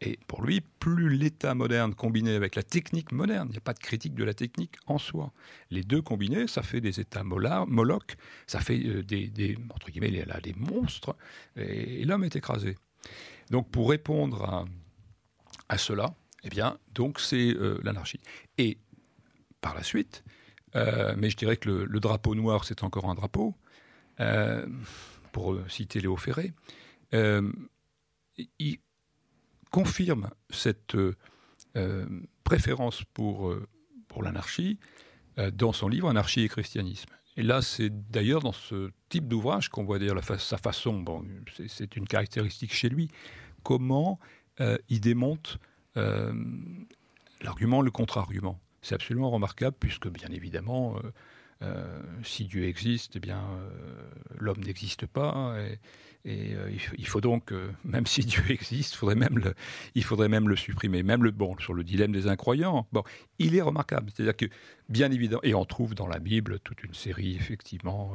[0.00, 3.74] Et pour lui, plus l'État moderne combiné avec la technique moderne, il n'y a pas
[3.74, 5.32] de critique de la technique en soi.
[5.70, 10.54] Les deux combinés, ça fait des États molocs, ça fait euh, des, entre guillemets, des
[10.54, 11.16] monstres,
[11.56, 12.76] et, l'homme est écrasé.
[13.50, 14.66] Donc pour répondre
[15.68, 18.20] à, cela, eh bien, donc c'est euh, l'anarchie.
[18.56, 18.78] Et
[19.60, 20.22] par la suite,
[20.76, 23.56] euh, mais je dirais que le, drapeau noir, c'est encore un drapeau,
[25.32, 26.52] pour citer Léo Ferré,
[28.58, 28.78] il,
[29.70, 31.14] confirme cette euh,
[31.76, 32.06] euh,
[32.44, 33.66] préférence pour, euh,
[34.08, 34.78] pour l'anarchie
[35.52, 37.10] dans son livre Anarchie et christianisme.
[37.36, 41.24] Et là, c'est d'ailleurs dans ce type d'ouvrage qu'on voit d'ailleurs sa façon, bon,
[41.68, 43.08] c'est une caractéristique chez lui,
[43.62, 44.18] comment
[44.88, 45.58] il démonte
[45.94, 48.58] l'argument, le contre-argument.
[48.82, 50.96] C'est absolument remarquable puisque, bien évidemment,
[51.62, 53.70] euh, si Dieu existe, eh bien, euh,
[54.38, 55.56] l'homme n'existe pas.
[56.24, 57.52] Et, euh, il faut donc,
[57.84, 61.02] même si Dieu existe, il faudrait même le supprimer.
[61.02, 62.86] Même le bon sur le dilemme des incroyants.
[62.92, 63.02] Bon,
[63.38, 64.10] il est remarquable.
[64.14, 64.46] C'est-à-dire que,
[64.88, 68.14] bien évidemment, et on trouve dans la Bible toute une série effectivement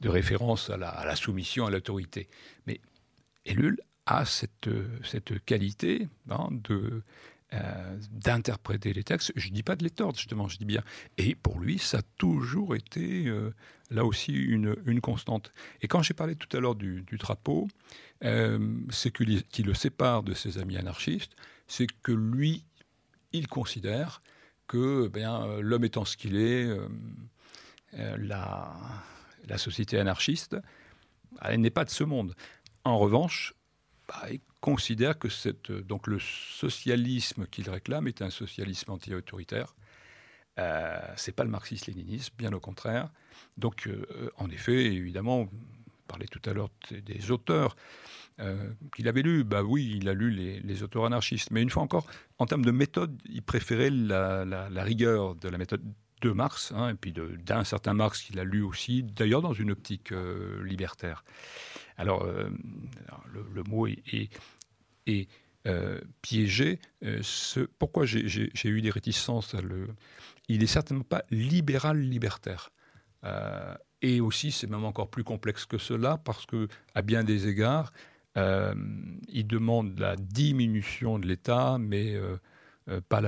[0.00, 2.28] de, références à la, soumission à l'autorité.
[2.66, 2.80] Mais
[3.44, 4.68] Ellul a cette,
[5.02, 7.02] cette qualité hein, de
[7.54, 9.32] euh, d'interpréter les textes.
[9.36, 10.82] Je ne dis pas de les tordre, justement, je dis bien.
[11.18, 13.54] Et pour lui, ça a toujours été, euh,
[13.90, 15.52] là aussi, une, une, constante.
[15.80, 17.68] Et quand j'ai parlé tout à l'heure du, drapeau,
[18.24, 18.58] euh,
[18.90, 21.36] ce qui, le sépare de ses amis anarchistes,
[21.68, 22.64] c'est que lui,
[23.32, 24.22] il considère
[24.66, 26.68] que ben, l'homme étant ce qu'il est,
[27.92, 28.74] la,
[29.46, 30.56] la société anarchiste,
[31.42, 32.34] elle n'est pas de ce monde.
[32.84, 33.54] En revanche,
[34.08, 34.26] bah,
[34.64, 39.74] considère que euh, donc le socialisme qu'il réclame est un socialisme anti-autoritaire.
[40.58, 43.10] Euh, c'est pas le marxisme-léninisme, bien au contraire.
[43.56, 45.48] Donc, euh, en effet, évidemment, on
[46.06, 47.76] parlait tout à l'heure des auteurs
[48.40, 49.44] euh, qu'il avait lus.
[49.44, 51.50] Bah oui, il a lu les, auteurs anarchistes.
[51.50, 52.06] Mais une fois encore,
[52.38, 55.82] en termes de méthode, il préférait la, rigueur de la méthode
[56.20, 59.70] de Marx, hein, et puis d'un certain Marx qu'il a lu aussi, d'ailleurs dans une
[59.70, 60.12] optique
[60.62, 61.22] libertaire.
[61.96, 64.30] Alors, le, mot est,
[65.06, 65.28] et
[65.66, 66.78] euh, piégé.
[67.04, 67.22] Euh,
[67.78, 69.88] pourquoi j'ai eu des réticences à le...
[70.48, 72.70] Il n'est certainement pas libéral-libertaire.
[73.24, 77.48] Euh, et aussi, c'est même encore plus complexe que cela, parce que, à bien des
[77.48, 77.92] égards,
[78.36, 82.14] il demande la diminution de l'État, mais
[83.08, 83.22] pas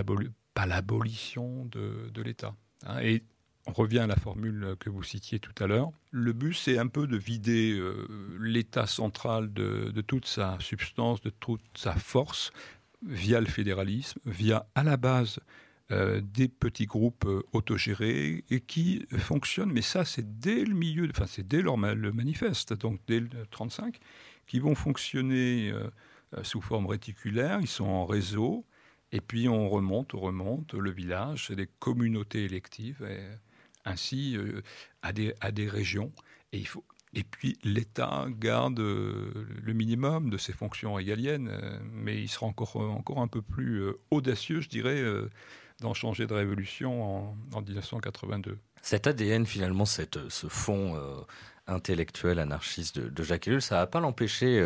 [0.66, 2.54] l'abolition de, de l'État.
[2.84, 2.98] Hein.
[3.00, 3.22] Et
[3.66, 5.90] on revient à la formule que vous citiez tout à l'heure.
[6.10, 8.06] Le but, c'est un peu de vider euh,
[8.40, 12.52] l'État central de, toute sa substance, de toute sa force,
[13.06, 15.40] via le fédéralisme, via à la base
[15.90, 21.08] euh, des petits groupes euh, autogérés et qui fonctionnent, mais ça c'est dès le milieu,
[21.10, 23.98] enfin c'est dès le manifeste, donc dès le 35,
[24.46, 25.72] qui vont fonctionner
[26.42, 28.64] sous forme réticulaire, ils sont en réseau,
[29.12, 33.04] et puis on remonte, on remonte, le village, c'est des communautés électives.
[33.86, 34.60] Ainsi euh,
[35.02, 36.12] à, des, régions.
[36.52, 41.78] Et, il faut, et puis l'État garde euh, le minimum de ses fonctions régaliennes, euh,
[41.90, 45.02] mais il sera encore, encore un peu plus audacieux, je dirais,
[45.80, 48.58] d'en changer de révolution en, en, 1982.
[48.82, 51.00] Cet ADN, finalement, cette, ce fond
[51.66, 54.64] intellectuel anarchiste de, Jacques Ellul, ça ne va pas l'empêcher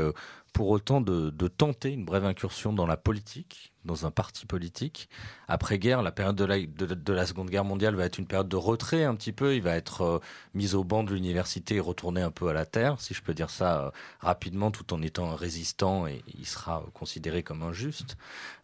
[0.53, 3.73] pour autant de, de, tenter une brève incursion dans la politique?
[3.85, 5.09] Dans un parti politique.
[5.49, 8.57] Après-guerre, la période de la, de, la, Seconde Guerre mondiale va être une période de
[8.57, 9.55] retrait un petit peu.
[9.55, 10.19] Il va être euh,
[10.55, 13.35] mis au banc de l'université et retourné un peu à la terre, si je peux
[13.35, 13.91] dire ça euh,
[14.21, 18.17] rapidement, tout en étant résistant et il sera considéré comme injuste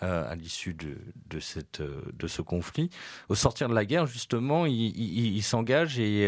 [0.02, 2.90] euh, à l'issue de, ce conflit.
[3.28, 6.24] Au sortir de la guerre, justement, il, s'engage et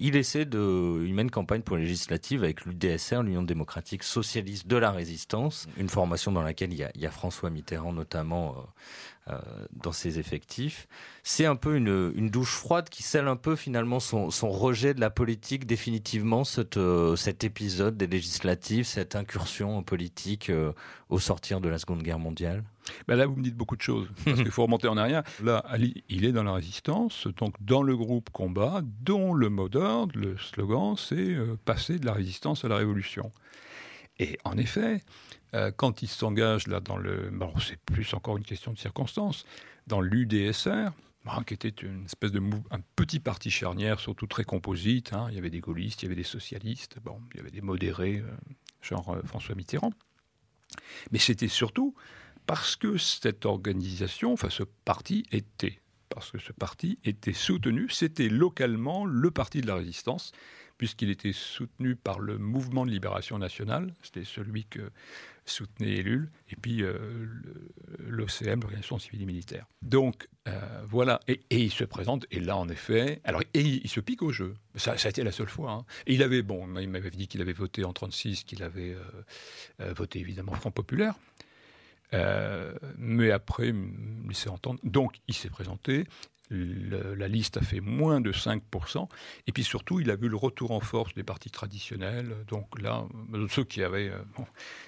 [0.00, 1.04] il essaie de...
[1.06, 5.88] Il mène campagne pour les législatives avec l'UDSR, l'Union démocratique socialiste de la résistance, une
[5.88, 9.38] formation dans laquelle il y a François Mitterrand notamment euh, euh,
[9.72, 10.86] dans ses effectifs.
[11.24, 15.10] C'est un peu une, douche froide qui scelle un peu finalement son, rejet de la
[15.10, 16.44] politique définitivement,
[16.76, 20.52] euh, cet épisode des législatives, cette incursion en politique
[21.08, 22.62] au sortir de la Seconde Guerre mondiale?
[23.08, 25.24] Ben là, vous me dites beaucoup de choses, parce qu'il faut remonter en arrière.
[25.42, 29.68] Là, Ali, il est dans la résistance, donc dans le groupe combat, dont le mot
[29.68, 31.34] d'ordre, le slogan, c'est
[31.64, 33.32] passer de la résistance à la révolution.
[34.18, 35.02] Et en effet,
[35.54, 39.44] euh, quand il s'engage là dans le, bon, c'est plus encore une question de circonstance,
[39.86, 40.90] dans l'UDSR,
[41.46, 45.12] qui était une espèce de un petit parti charnière, surtout très composite.
[45.12, 45.26] Hein.
[45.30, 47.60] Il y avait des gaullistes, il y avait des socialistes, bon, il y avait des
[47.60, 48.30] modérés, euh,
[48.80, 49.92] genre euh, François Mitterrand.
[51.10, 51.94] Mais c'était surtout
[52.46, 58.28] parce que cette organisation, enfin ce parti était, parce que ce parti était soutenu, c'était
[58.28, 60.32] localement le parti de la résistance,
[60.78, 64.90] puisqu'il était soutenu par le mouvement de libération nationale, c'était celui que
[65.46, 67.26] soutenait Ellul, et puis euh,
[67.98, 69.66] l'OCM, l'Organisation civile et militaire.
[69.82, 74.00] Donc euh, voilà, et, il se présente, et là en effet, alors et il, se
[74.00, 74.54] pique au jeu.
[74.74, 75.72] Ça, a été la seule fois.
[75.72, 75.84] Hein.
[76.06, 78.96] Il avait, bon, il m'avait dit qu'il avait voté en 36, qu'il avait
[79.80, 81.14] euh, voté évidemment Front Populaire.
[82.98, 83.72] mais après,
[84.32, 84.80] s'est entendre.
[84.82, 86.04] Donc, il s'est présenté
[86.50, 89.08] la liste a fait moins de 5%.
[89.46, 92.36] Et puis surtout, il a vu le retour en force des partis traditionnels.
[92.48, 93.06] Donc là,
[93.50, 94.10] ceux qui avaient.
[94.10, 94.22] Euh,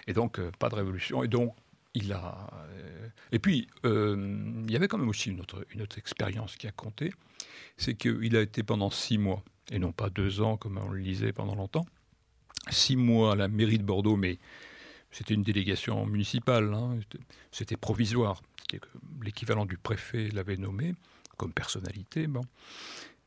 [0.07, 1.23] et donc, euh, pas de révolution.
[1.23, 1.55] Et donc,
[1.95, 2.51] il a.
[2.55, 6.67] Euh, et puis, il y avait quand même aussi une autre, une autre expérience qui
[6.67, 7.13] a compté.
[7.77, 10.99] C'est qu'il a été pendant six mois, et non pas deux ans comme on le
[10.99, 11.87] lisait pendant longtemps,
[12.71, 14.39] six mois à la mairie de Bordeaux, mais
[15.11, 16.99] c'était une délégation municipale, hein.
[17.53, 18.43] c'était provisoire.
[19.23, 20.95] L'équivalent du préfet l'avait nommé
[21.39, 22.27] comme personnalité.
[22.27, 22.43] Bon.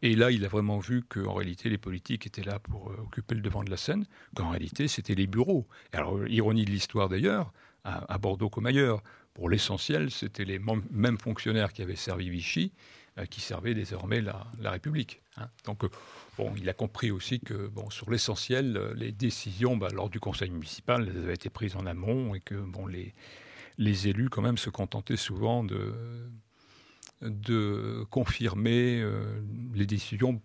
[0.04, 3.36] Et là, il a vraiment vu qu'en réalité, les politiques étaient là pour euh, occuper
[3.36, 5.67] le devant de la scène, qu'en réalité, c'était les bureaux.
[5.93, 9.02] Alors, ironie de l'histoire d'ailleurs, à, Bordeaux comme ailleurs,
[9.34, 12.74] pour l'essentiel, c'était les mêmes fonctionnaires qui avaient servi Vichy
[13.17, 15.21] euh, qui servaient désormais la, République.
[15.38, 15.47] Hein.
[15.65, 15.89] Donc, euh,
[16.38, 20.50] bon, il a compris aussi que, bon, sur l'essentiel, les décisions, bah, lors du conseil
[20.52, 23.13] municipal, elles avaient été prises en amont et que, bon, les,
[23.78, 25.93] les élus, quand même, se contentaient souvent de
[27.21, 29.41] de confirmer euh,
[29.73, 30.41] les décisions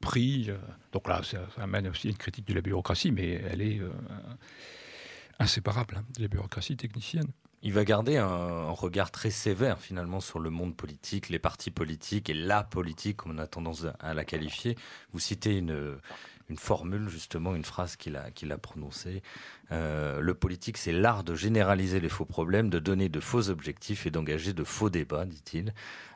[0.00, 0.54] prises.
[0.92, 3.90] Donc là, ça, amène aussi une critique de la bureaucratie, mais elle est euh,
[5.38, 7.28] inséparable hein, de la bureaucratie technicienne.
[7.62, 12.28] Il va garder un, regard très sévère finalement sur le monde politique, les partis politiques
[12.28, 14.76] et la politique, comme on a tendance à la qualifier.
[15.12, 15.96] Vous citez une,
[16.50, 19.22] une formule, justement, une phrase qu'il a, qu'il a prononcée.
[19.72, 24.06] Euh, le politique, c'est l'art de généraliser les faux problèmes, de donner de faux objectifs
[24.06, 25.72] et d'engager de faux débats, dit-il.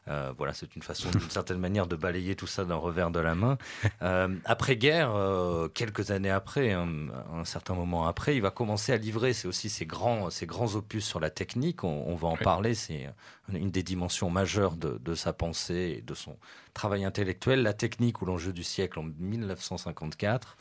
[0.08, 3.20] Euh, voilà, c'est une façon, d'une certaine manière, de balayer tout ça d'un revers de
[3.20, 3.58] la main.
[4.02, 5.12] Euh, après-guerre,
[5.74, 9.32] quelques années après, un, certain moment après, il va commencer à livrer.
[9.32, 11.84] C'est aussi ses grands, ses grands opus sur la technique.
[11.84, 12.74] On, va en parler.
[12.74, 13.08] C'est
[13.52, 16.36] une des dimensions majeures de, de, sa pensée et de son
[16.78, 17.62] travail intellectuel.
[17.62, 20.56] La technique ou l'enjeu du siècle en 1954,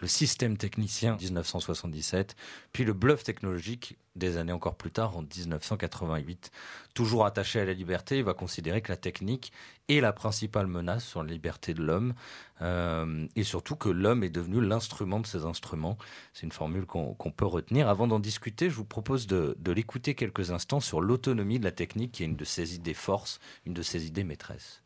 [0.00, 2.36] le système technicien 1977,
[2.72, 6.50] puis le bluff technologique des années encore plus tard, en 1988.
[6.92, 9.52] Toujours attaché à la liberté, il va considérer que la technique
[9.88, 12.12] est la principale menace sur la liberté de l'homme,
[12.60, 15.96] euh, et surtout que l'homme est devenu l'instrument de ces instruments.
[16.34, 17.88] C'est une formule qu'on peut retenir.
[17.88, 22.12] Avant d'en discuter, je vous propose de l'écouter quelques instants sur l'autonomie de la technique,
[22.12, 24.81] qui est une de ses idées forces, une de ses idées maîtresses.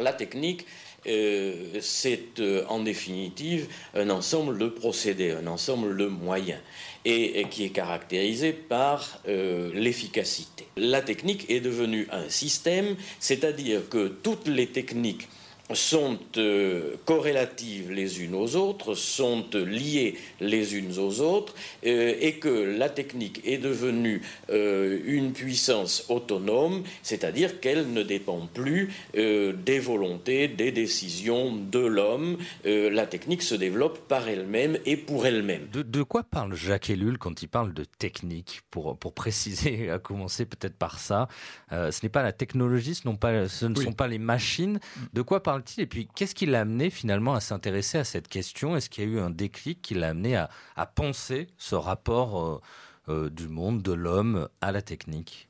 [0.00, 0.66] La technique,
[1.06, 6.60] euh, c'est euh, en définitive un ensemble de procédés, un ensemble de moyens,
[7.04, 10.66] et, qui est caractérisé par euh, l'efficacité.
[10.76, 15.28] La technique est devenue un système, c'est-à-dire que toutes les techniques
[15.74, 21.54] sont euh, corrélatives les unes aux autres, sont liées les unes aux autres,
[21.86, 28.48] euh, et que la technique est devenue euh, une puissance autonome, c'est-à-dire qu'elle ne dépend
[28.52, 32.38] plus des volontés, des décisions de l'homme.
[32.64, 35.68] la technique se développe par elle-même et pour elle-même.
[35.72, 40.46] De, quoi parle Jacques Ellul quand il parle de technique pour, pour préciser, à commencer
[40.46, 41.28] peut-être par ça,
[41.70, 44.78] ce n'est pas la technologie, ce, pas, ce ne sont pas les machines.
[45.12, 48.76] De quoi parle et puis, qu'est-ce qui l'a amené finalement à s'intéresser à cette question?
[48.76, 52.60] Est-ce qu'il y a eu un déclic qui l'a amené à, penser ce rapport euh,
[53.08, 55.48] euh, du monde, de l'homme à la technique?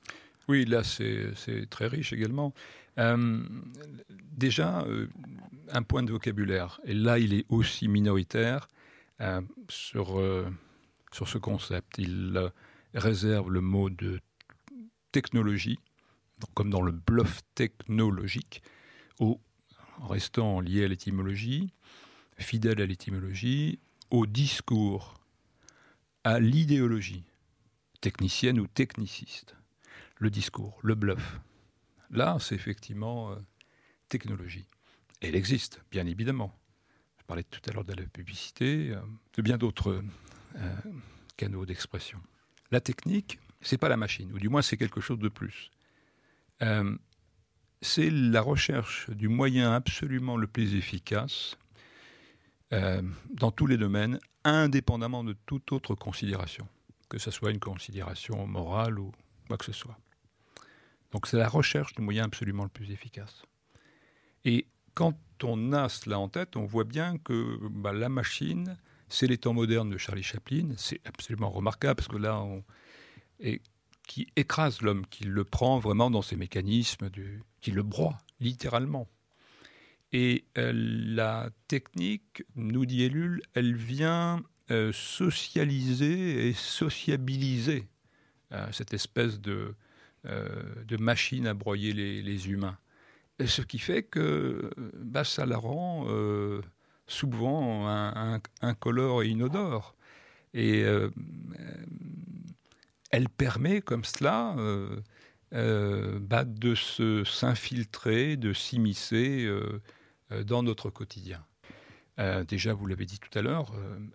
[0.49, 1.35] Oui, là, c'est
[1.71, 2.55] très riche également.
[2.99, 3.43] Euh,
[4.33, 4.85] déjà,
[5.71, 6.81] un point de vocabulaire.
[6.85, 8.69] Et là, il est aussi minoritaire
[9.69, 10.23] sur,
[11.13, 11.99] sur ce concept.
[11.99, 12.51] Il
[12.95, 14.21] réserve le mot de
[15.13, 15.79] technologie,
[16.55, 18.63] comme dans le bluff technologique,
[19.19, 19.41] au
[20.01, 21.73] en restant lié à l'étymologie,
[22.39, 23.79] fidèle à l'étymologie,
[24.11, 25.21] au discours,
[26.25, 27.25] à l'idéologie,
[28.01, 29.57] technicienne ou techniciste.
[30.17, 31.41] Le discours, le bluff.
[32.11, 33.37] Là, c'est effectivement euh,
[34.09, 34.67] technologie.
[35.21, 36.57] elle existe, bien évidemment.
[37.19, 39.01] Je parlais tout à l'heure de la publicité, euh,
[39.35, 40.03] de bien d'autres
[40.57, 40.75] euh,
[41.37, 42.21] canaux d'expression.
[42.71, 45.71] La technique, c'est pas la machine, ou du moins c'est quelque chose de plus
[47.81, 51.57] c'est la recherche du moyen absolument le plus efficace
[52.73, 56.67] euh, dans tous les domaines, indépendamment de toute autre considération,
[57.09, 59.13] que ce soit une considération morale ou
[59.47, 59.99] quoi que ce soit.
[61.13, 63.43] Donc c'est la recherche du moyen absolument le plus efficace.
[64.45, 68.77] Et quand on a cela en tête, on voit bien que bah, la machine,
[69.09, 72.65] c'est les temps modernes de Charlie Chaplin, c'est absolument remarquable parce que là, on,
[73.41, 73.63] et
[74.07, 77.11] qui écrase l'homme, qui le prend vraiment dans ses mécanismes,
[77.61, 79.09] qui le broie, littéralement.
[80.13, 87.87] Et euh, la technique, nous dit Ellul, elle vient euh, socialiser et sociabiliser
[88.53, 89.75] euh, cette espèce de,
[90.25, 92.79] de, machine à broyer les, humains.
[93.45, 96.07] ce qui fait que bah, ça la rend
[97.07, 97.87] souvent
[98.61, 99.95] incolore et inodore.
[100.55, 100.85] Et
[103.11, 104.55] elle permet comme cela
[105.53, 106.75] euh, euh, bah, de
[107.25, 109.81] s'infiltrer, de s'immiscer euh,
[110.45, 111.45] dans notre quotidien.
[112.47, 113.73] déjà, vous l'avez dit tout à l'heure,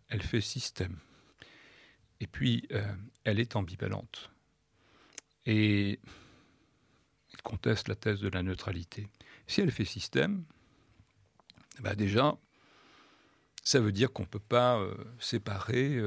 [0.10, 0.98] elle fait système.
[2.20, 2.68] Et puis,
[3.24, 4.30] elle est ambivalente.
[5.46, 6.00] Et
[7.34, 9.08] elle conteste la thèse de la neutralité.
[9.48, 10.44] Si elle fait système,
[11.80, 12.38] bah déjà,
[13.64, 14.80] ça veut dire qu'on ne peut pas
[15.20, 15.98] séparer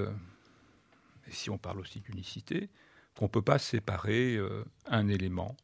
[1.26, 2.70] et si on parle aussi d'unicité,
[3.16, 4.38] qu'on ne peut pas séparer
[4.86, 5.56] un élément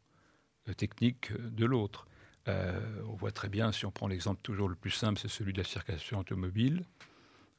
[0.76, 2.06] technique de l'autre.
[2.46, 5.58] on voit très bien, si on prend l'exemple toujours le plus simple, c'est celui de
[5.58, 6.84] la circulation automobile.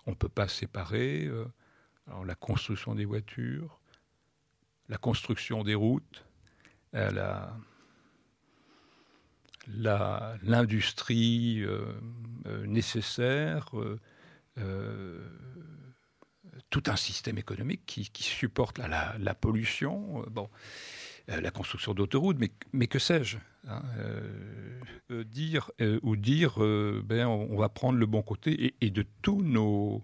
[0.06, 1.30] On ne peut pas séparer
[2.26, 3.80] la construction des voitures,
[4.90, 6.26] la construction des routes,
[9.68, 11.86] l'industrie euh,
[12.46, 13.70] euh, nécessaire,
[14.58, 15.30] euh,
[16.74, 20.50] tout un système économique qui, supporte la, pollution, bon,
[21.28, 23.84] la construction d'autoroutes, mais, mais, que sais-je hein,
[25.10, 25.70] Dire
[26.02, 30.04] ou dire, ben, on, va prendre le bon côté et, de tous nos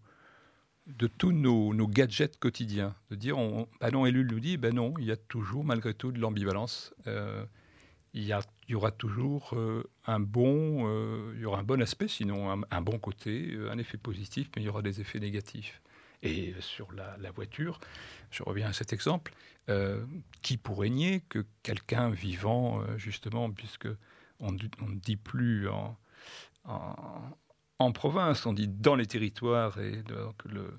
[0.85, 3.35] de tous nos, gadgets quotidiens, de dire,
[3.81, 6.93] ben non, Ellul nous dit, ben non, il y a toujours malgré tout de l'ambivalence
[8.13, 8.23] il
[8.67, 12.81] y, aura toujours euh, un bon, euh, il y aura un bon aspect, sinon un,
[12.81, 15.81] bon côté, euh, un effet positif, mais il y aura des effets négatifs.
[16.21, 17.79] Et sur la, voiture,
[18.29, 19.33] je reviens à cet exemple,
[20.41, 23.87] qui pourrait nier que quelqu'un vivant, justement, puisque
[24.39, 25.95] on ne dit plus en,
[27.93, 30.77] province, on dit dans les territoires, et donc le,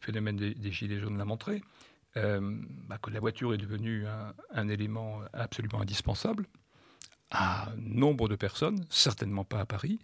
[0.00, 1.62] phénomène des, Gilets jaunes l'a montré,
[2.16, 4.06] bah, que la voiture est devenue
[4.52, 6.46] un élément absolument indispensable
[7.30, 9.98] à nombre de personnes, certainement pas à Paris,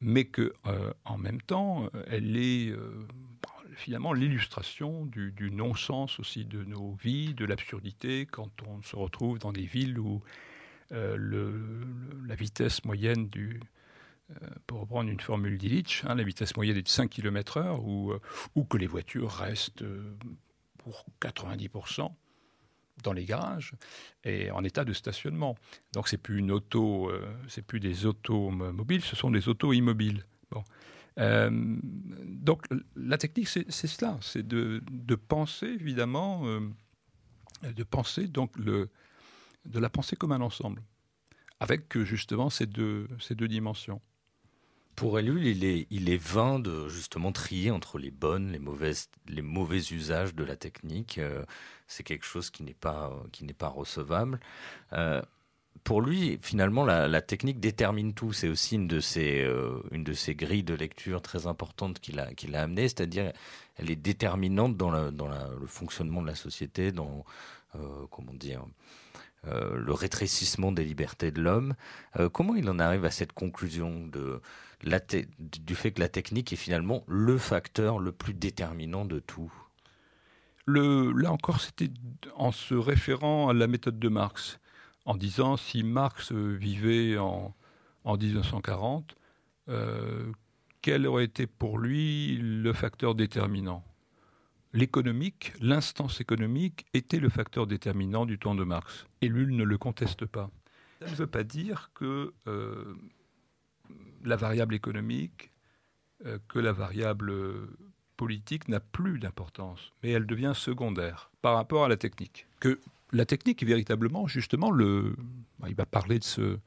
[0.00, 3.06] mais que euh, en même temps, euh, elle est euh,
[3.74, 9.52] finalement l'illustration du, non-sens aussi de nos vies, de l'absurdité quand on se retrouve dans
[9.52, 10.22] des villes où
[10.90, 13.60] la vitesse moyenne du
[14.66, 18.12] pour reprendre une formule d'Illich, hein, la vitesse moyenne est de 5 km/h, ou,
[18.54, 19.84] ou que les voitures restent
[20.78, 22.12] pour 90%
[23.02, 23.72] dans les garages
[24.24, 25.56] et en état de stationnement.
[25.92, 27.34] Donc c'est plus auto, euh,
[27.66, 30.24] plus des autos mobiles, ce sont des autos immobiles.
[30.50, 30.64] Bon.
[31.18, 32.64] Euh, donc
[32.96, 34.80] la technique, c'est cela, c'est de,
[35.14, 36.60] penser évidemment, euh,
[37.62, 38.88] de penser donc le,
[39.66, 40.82] de la pensée comme un ensemble,
[41.58, 44.00] avec justement ces deux, ces deux dimensions.
[44.96, 49.08] Pour Ellul, il est, il est vain de justement trier entre les bonnes, les mauvaises,
[49.28, 51.16] les mauvais usages de la technique.
[51.18, 51.44] Euh,
[51.86, 54.40] c'est quelque chose qui n'est pas, qui n'est pas recevable.
[55.80, 58.32] Euh, pour lui, finalement, la, technique détermine tout.
[58.32, 59.82] C'est aussi une de ces, euh,
[60.30, 63.32] grilles de lecture très importantes qu'il a, qu'il a amenées, c'est-à-dire
[63.76, 67.24] elle est déterminante dans, le fonctionnement de la société, dans
[68.10, 68.64] comment dire,
[69.44, 71.74] le rétrécissement des libertés de l'homme.
[72.32, 74.10] comment il en arrive à cette conclusion
[74.82, 79.52] du fait que la technique est finalement le facteur le plus déterminant de tout?
[80.66, 81.90] Là encore, c'était
[82.36, 84.59] en se référant à la méthode de Marx,
[85.10, 87.52] en disant si Marx vivait en,
[88.04, 89.16] en 1940,
[89.68, 90.30] euh,
[90.82, 93.82] quel aurait été pour lui le facteur déterminant?
[94.72, 99.04] L'économique, l'instance économique était le facteur déterminant du temps de Marx.
[99.20, 100.48] Et lui ne le conteste pas.
[101.00, 102.94] Ça ne veut pas dire que euh,
[104.24, 105.50] la variable économique
[106.24, 107.32] euh, que la variable
[108.16, 112.46] politique n'a plus d'importance, mais elle devient secondaire par rapport à la technique.
[112.60, 112.78] Que
[113.12, 115.16] la technique, véritablement, justement, le,
[115.58, 116.58] bah, il va parler de ce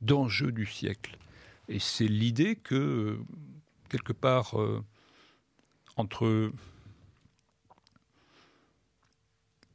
[0.00, 1.18] d'enjeu du siècle.
[1.68, 3.18] Et c'est l'idée que,
[3.88, 4.82] quelque part, euh,
[5.96, 6.50] entre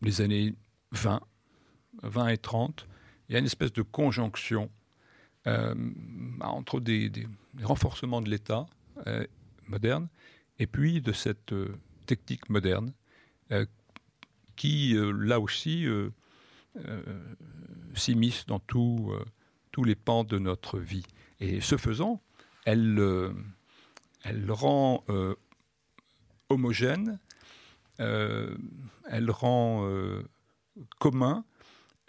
[0.01, 0.55] les années
[0.91, 1.21] 20,
[2.03, 2.87] 20 et 30,
[3.27, 4.69] il y a une espèce de conjonction
[5.47, 5.75] euh,
[6.41, 7.11] entre des,
[7.61, 8.65] renforcements de l'État
[9.07, 9.25] euh,
[9.67, 10.07] moderne
[10.59, 11.53] et puis de cette
[12.05, 12.91] technique moderne
[14.55, 15.85] qui, là aussi,
[17.93, 19.13] s'immisce dans tous
[19.83, 21.05] les pans de notre vie.
[21.39, 22.21] Et ce faisant,
[22.65, 23.33] elle,
[24.23, 25.03] elle rend
[26.49, 27.19] homogène,
[27.97, 29.87] elle rend
[30.99, 31.45] commun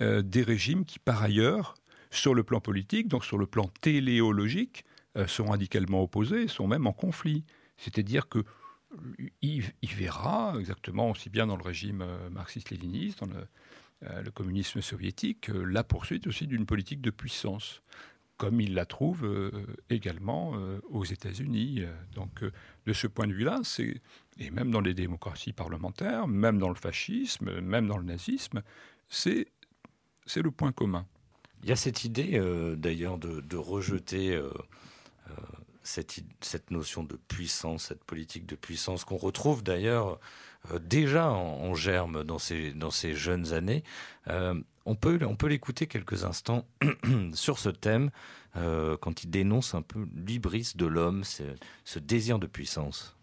[0.01, 1.75] des régimes qui, par ailleurs,
[2.11, 4.85] sur le plan politique, donc sur le plan téléologique,
[5.17, 7.45] euh, sont radicalement opposés, sont même en conflit.
[7.77, 8.45] C'est-à-dire que
[9.43, 13.47] il, verra exactement aussi bien dans le régime euh, marxiste-léniniste, dans le,
[14.05, 17.83] euh, communisme soviétique, la poursuite aussi d'une politique de puissance,
[18.37, 19.27] comme il la trouve
[19.89, 20.53] également
[20.91, 21.85] aux États-Unis.
[22.15, 22.45] Donc,
[22.85, 24.03] de ce point de vue-là, c'est
[24.39, 28.63] et même dans les démocraties parlementaires, même dans le fascisme, même dans le nazisme,
[29.09, 29.49] c'est
[30.27, 31.07] c'est le point commun.
[31.63, 34.51] Il y a cette idée euh, d'ailleurs de, rejeter euh,
[35.31, 35.33] euh,
[35.87, 40.19] cette, notion de puissance, cette politique de puissance qu'on retrouve d'ailleurs
[40.81, 43.85] déjà en, germe dans ces, jeunes années.
[44.29, 46.67] on peut, on peut l'écouter quelques instants
[47.35, 48.11] sur ce thème
[48.55, 51.23] quand il dénonce un peu l'hybris de l'homme,
[51.85, 53.17] ce désir de puissance.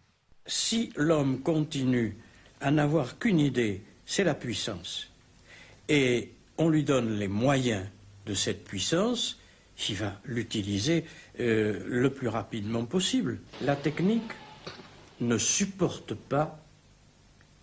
[0.45, 2.17] Si l'homme continue
[2.61, 5.09] à n'avoir qu'une idée, c'est la puissance.
[5.89, 7.85] Et on lui donne les moyens
[8.25, 9.39] de cette puissance,
[9.89, 11.05] il va l'utiliser
[11.39, 13.39] euh, le plus rapidement possible.
[13.61, 14.31] La technique
[15.21, 16.59] ne supporte pas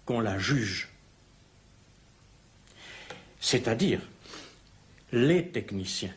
[0.04, 0.88] qu'on la juge.
[3.40, 4.00] C'est-à-dire,
[5.12, 6.14] les techniciens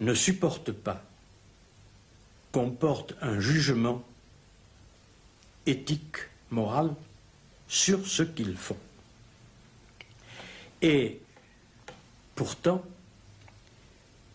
[0.00, 1.04] ne supportent pas
[2.52, 4.02] qu'on porte un jugement
[5.66, 6.16] éthique,
[6.50, 6.94] moral,
[7.68, 8.76] sur ce qu'ils font.
[10.82, 11.20] Et
[12.34, 12.82] pourtant,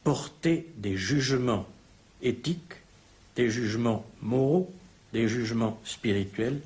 [0.05, 1.65] porter des jugements
[2.21, 2.75] éthiques,
[3.35, 4.71] des jugements moraux,
[5.11, 6.61] des jugements spirituels,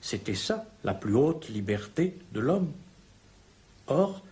[0.00, 2.72] c'était ça, la plus haute liberté de l'homme.
[3.86, 4.22] Or,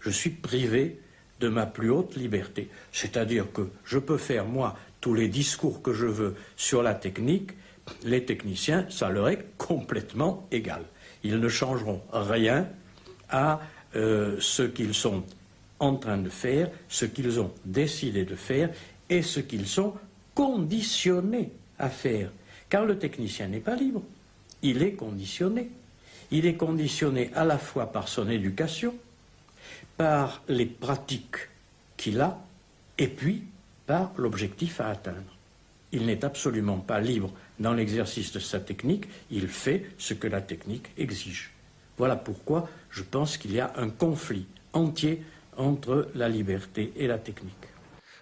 [0.00, 0.98] je suis privé
[1.38, 2.68] de ma plus haute liberté.
[2.92, 7.52] C'est-à-dire que je peux faire, moi, tous les discours que je veux sur la technique,
[8.02, 10.82] les techniciens, ça leur est complètement égal.
[11.22, 12.68] Ils ne changeront rien
[13.30, 13.60] à
[13.94, 15.22] euh, ce qu'ils sont
[15.80, 18.70] en train de faire, ce qu'ils ont décidé de faire
[19.08, 19.94] et ce qu'ils sont
[20.34, 22.30] conditionnés à faire.
[22.68, 24.02] Car le technicien n'est pas libre,
[24.62, 25.70] il est conditionné.
[26.30, 28.94] Il est conditionné à la fois par son éducation,
[29.96, 31.48] par les pratiques
[31.96, 32.38] qu'il a,
[32.98, 33.44] et puis
[33.86, 35.36] par l'objectif à atteindre.
[35.92, 40.42] Il n'est absolument pas libre dans l'exercice de sa technique, il fait ce que la
[40.42, 41.50] technique exige.
[41.96, 45.22] Voilà pourquoi je pense qu'il y a un conflit entier
[45.58, 47.68] entre la liberté et la technique.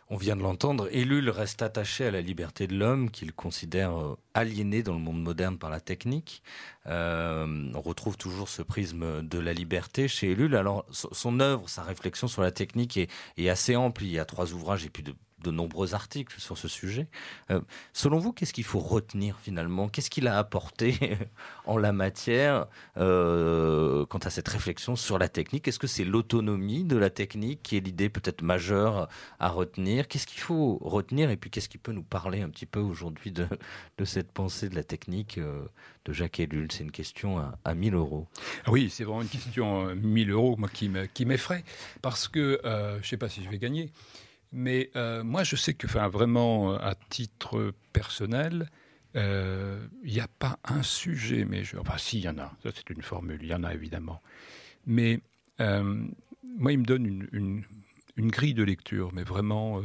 [0.09, 4.17] On vient de l'entendre, Ellul reste attaché à la liberté de l'homme qu'il considère euh,
[4.35, 6.45] aliéné dans le monde moderne par la technique.
[6.87, 10.55] Euh, on retrouve toujours ce prisme de la liberté chez Ellul.
[10.55, 14.05] Alors son œuvre, sa réflexion sur la technique est, est assez ample.
[14.05, 15.13] Il y a trois ouvrages et puis de
[15.43, 17.09] de nombreux articles sur ce sujet.
[17.51, 17.61] Euh,
[17.93, 19.89] selon vous, qu'est-ce qu'il faut retenir finalement?
[19.89, 21.19] Qu'est-ce qu'il a apporté
[21.67, 22.67] en la matière
[22.97, 25.69] euh, quant à cette réflexion sur la technique?
[25.69, 29.09] Est-ce que c'est l'autonomie de la technique qui est l'idée peut-être majeure
[29.39, 30.09] à retenir?
[30.09, 31.31] Qu'est-ce qu'il faut retenir?
[31.31, 33.47] Et puis qu'est-ce qui peut nous parler un petit peu aujourd'hui de,
[34.05, 35.67] cette pensée de la technique euh,
[36.07, 36.73] de Jacques Ellul?
[36.73, 38.27] C'est une question à, à 1000 euros.
[38.65, 41.65] Ah oui, c'est vraiment une question à 1000 euros moi, qui m'effraie
[42.01, 43.93] parce que je ne sais pas si je vais gagner.
[44.53, 48.71] Mais euh, moi, je sais que, enfin, vraiment, à titre personnel,
[49.17, 52.53] euh, il n'y a pas un sujet, mais enfin, si, il y en a.
[52.63, 53.39] Ça, c'est une formule.
[53.43, 54.23] Il y en a évidemment.
[54.87, 55.21] Mais
[55.61, 56.05] euh,
[56.59, 57.65] moi, il me donne une,
[58.31, 59.83] grille de lecture, mais vraiment,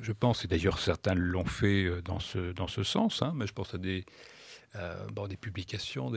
[0.00, 3.52] je pense, et d'ailleurs certains l'ont fait dans ce, dans ce sens, hein, mais je
[3.52, 4.06] pense à des,
[5.12, 6.10] bon, des publications,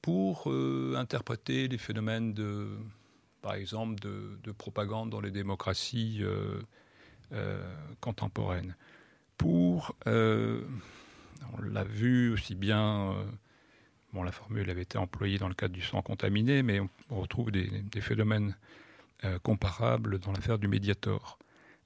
[0.00, 0.50] pour
[0.96, 2.78] interpréter les phénomènes de,
[3.40, 6.60] par exemple, de, de propagande dans les démocraties euh,
[8.00, 8.74] contemporaine.
[9.40, 10.60] Pour, euh,
[11.56, 13.24] on l'a vu aussi bien, euh,
[14.12, 17.50] bon, la formule avait été employée dans le cadre du sang contaminé, mais on, retrouve
[17.50, 17.70] des,
[18.02, 18.54] phénomènes
[19.42, 21.38] comparables dans l'affaire du Mediator.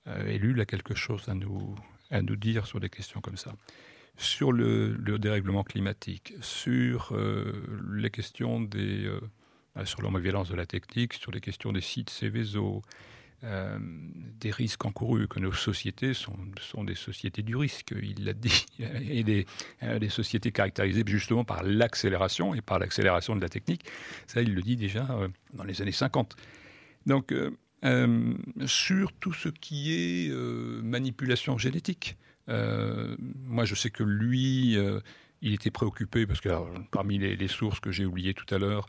[0.07, 3.53] Ellul a quelque chose à nous, dire sur des questions comme ça
[4.17, 7.17] sur le, dérèglement climatique, sur
[7.93, 9.13] les questions des,
[9.85, 12.83] sur l'homme-violence de la technique, sur les questions des sites Céveso,
[13.43, 13.79] euh,
[14.41, 16.37] des risques encourus, que nos sociétés sont,
[16.85, 19.47] des sociétés du risque, il l'a dit, et des,
[19.83, 23.85] euh, des, sociétés caractérisées justement par l'accélération et par l'accélération de la technique.
[24.27, 26.37] Ça, il le dit déjà euh, dans les années 50.
[27.07, 27.35] Donc,
[28.65, 30.33] sur tout ce qui est
[30.83, 32.17] manipulation génétique,
[32.49, 34.79] moi je sais que lui,
[35.43, 36.49] il était préoccupé, parce que
[36.91, 38.87] parmi les, sources que j'ai oubliées tout à l'heure,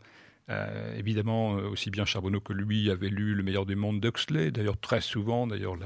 [0.48, 4.50] euh, évidemment, euh, aussi bien Charbonneau que lui avait lu Le meilleur des mondes d'Huxley.
[4.50, 5.76] D'ailleurs, très souvent, d'ailleurs,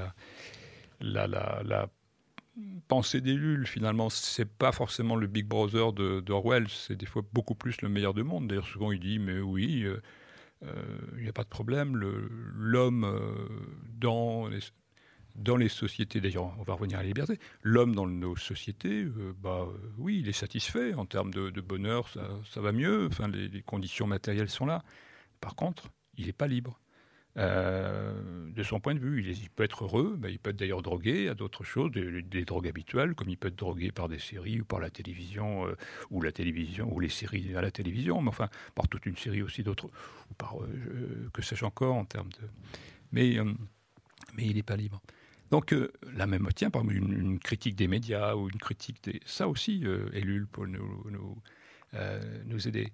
[0.99, 1.89] la,
[2.87, 7.81] pensée d'Ellul, finalement, c'est pas forcément le Big Brother d'Orwell, c'est des fois beaucoup plus
[7.81, 8.47] le meilleur des mondes.
[8.47, 10.01] D'ailleurs, souvent, il dit, mais oui, euh,
[11.17, 13.07] il n'y a pas de problème, l'homme
[13.99, 14.49] dans
[15.35, 19.33] dans les sociétés, d'ailleurs, on va revenir à la liberté, l'homme dans nos sociétés, euh,
[19.39, 23.61] bah, euh, oui, il est satisfait en termes de, bonheur, ça, va mieux, enfin, les,
[23.61, 24.83] conditions matérielles sont là.
[25.39, 26.79] Par contre, il n'est pas libre.
[27.37, 30.81] Euh, de son point de vue, il, peut être heureux, bah, il peut être d'ailleurs
[30.81, 34.59] drogué à d'autres choses, des, drogues habituelles, comme il peut être drogué par des séries
[34.59, 35.65] ou par la télévision,
[36.09, 39.41] ou la télévision, ou les séries à la télévision, mais enfin, par toute une série
[39.41, 42.47] aussi d'autres, ou que sais-je encore en termes de.
[43.13, 43.37] Mais,
[44.35, 45.01] mais il n'est pas libre.
[45.51, 49.19] Donc euh, la même tiens, par une, critique des médias ou une critique des...
[49.25, 51.37] Ça aussi, euh, Ellul pour nous, nous,
[51.93, 52.91] euh, nous aider.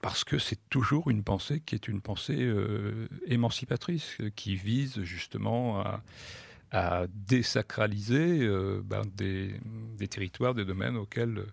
[0.00, 2.48] parce que c'est toujours une pensée qui est une pensée
[3.26, 6.02] émancipatrice, qui vise justement à,
[6.72, 9.58] à désacraliser euh, ben, des,
[10.08, 11.38] territoires, des domaines auxquels.
[11.38, 11.46] Euh,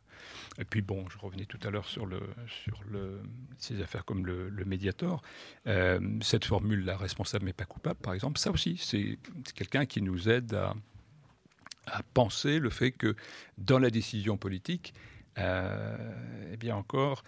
[0.59, 2.07] et puis bon, je revenais tout à l'heure sur,
[2.47, 2.81] sur
[3.57, 4.65] ces affaires comme le, le.
[5.67, 9.17] Euh, cette formule, la responsable mais pas coupable, par exemple, ça aussi, c'est
[9.55, 10.73] quelqu'un qui nous aide à,
[12.13, 13.15] penser le fait que
[13.57, 14.93] dans la décision politique,
[15.37, 17.23] eh bien encore,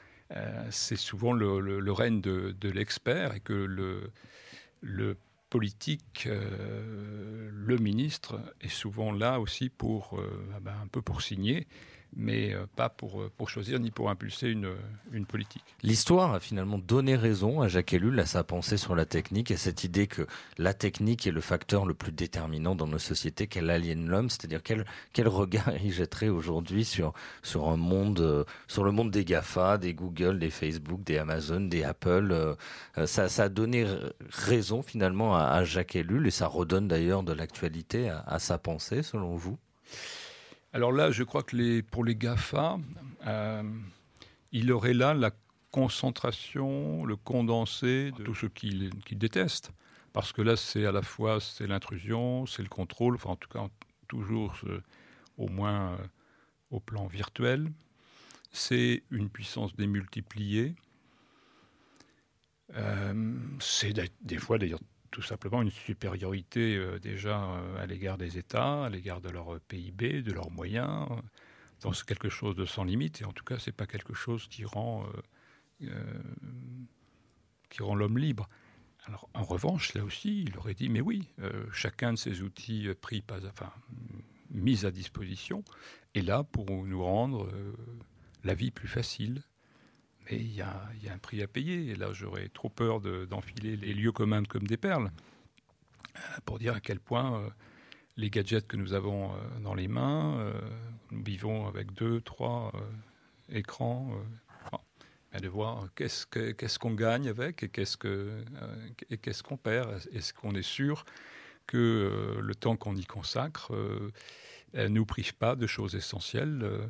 [0.70, 3.54] c'est souvent le, règne de, l'expert et que
[4.82, 5.18] le
[6.26, 11.68] euh, le ministre est souvent là aussi pour euh, ah ben, un peu pour signer
[12.16, 14.70] mais euh, pas pour, euh, pour choisir ni pour impulser une,
[15.12, 15.64] une politique.
[15.84, 19.58] L'histoire a finalement donné raison à Jacques Ellul à sa pensée sur la technique et
[19.58, 20.26] cette idée que
[20.58, 24.64] la technique est le facteur le plus déterminant dans nos sociétés, qu'elle aliène l'homme, c'est-à-dire
[24.64, 27.14] quel, quel regard il jetterait aujourd'hui sur,
[27.44, 31.62] sur un monde, euh, sur le monde des GAFA, des Google, des Facebook, des Amazon,
[31.62, 32.56] des Apple.
[33.06, 33.86] ça, a donné
[34.30, 39.04] raison finalement à, Jacques Ellul et ça redonne d'ailleurs de l'actualité à, à sa pensée
[39.04, 39.58] selon vous?
[40.76, 42.78] Alors là, je crois que pour les GAFA,
[43.28, 43.64] euh,
[44.52, 45.32] il aurait là la
[45.72, 49.72] concentration, le condensé de tout ce qu'ils détestent.
[50.12, 53.66] Parce que là, c'est à la fois l'intrusion, c'est le contrôle, enfin en tout cas
[54.10, 54.54] toujours
[55.38, 55.98] au moins euh,
[56.72, 57.72] au plan virtuel.
[58.52, 60.76] C'est une puissance démultipliée.
[62.76, 64.82] Euh, c'est des fois d'ailleurs
[65.16, 69.62] tout simplement une supériorité euh, déjà euh, à l'égard des États, à l'égard de leur
[69.62, 71.08] PIB, de leurs moyens.
[71.80, 74.50] C'est quelque chose de sans limite, et en tout cas, ce n'est pas quelque chose
[74.50, 75.06] qui rend,
[75.84, 76.22] euh,
[77.80, 78.50] rend l'homme libre.
[79.06, 81.30] Alors, en revanche, là aussi, il aurait dit, mais oui,
[81.72, 83.72] chacun de ces outils pris, pas, enfin,
[84.50, 85.64] mis à disposition
[86.16, 87.48] est là pour nous rendre
[88.44, 89.44] la vie plus facile,
[90.26, 91.92] mais il y, a, un prix à payer.
[91.92, 95.12] Et là, j'aurais trop peur d'enfiler les lieux communs comme des perles
[96.16, 97.50] euh, pour dire à quel point euh,
[98.18, 100.54] les gadgets que nous avons euh, dans les mains,
[101.12, 102.72] nous vivons avec deux, trois
[103.50, 104.12] écrans,
[105.40, 107.98] de voir qu'est-ce qu'on gagne avec et qu'est-ce
[109.44, 110.02] qu'on perd.
[110.14, 111.04] Est-ce qu'on est sûr
[111.68, 113.74] que le temps qu'on y consacre
[114.74, 116.90] ne nous prive pas de choses essentielles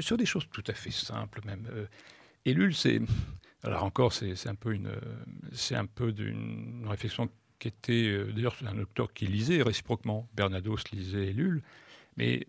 [0.00, 1.68] sur des choses tout à fait simples même.
[2.44, 3.00] Ellul, c'est.
[3.62, 4.90] Alors encore, c'est un peu une,
[6.10, 7.28] d'une réflexion
[7.58, 8.08] qui était.
[8.08, 10.28] Euh, d'ailleurs, c'est un auteur qui lisait réciproquement.
[10.34, 11.62] Bernados lisait Ellul,
[12.16, 12.46] mais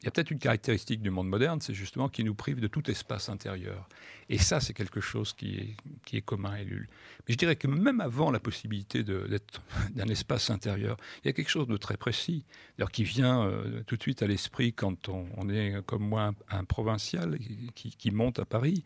[0.00, 2.66] il y a peut-être une caractéristique du monde moderne, c'est justement qu'il nous prive de
[2.66, 3.86] tout espace intérieur.
[4.30, 5.76] Et ça, c'est quelque chose qui
[6.12, 6.88] est, commun à Ellul.
[7.26, 9.62] Mais je dirais que même avant la possibilité d'être
[9.94, 12.44] d'un espace intérieur, il y a quelque chose de très précis,
[12.92, 17.38] qui vient euh, tout de suite à l'esprit quand on, est, comme moi, un, provincial
[17.74, 18.84] qui, monte à Paris.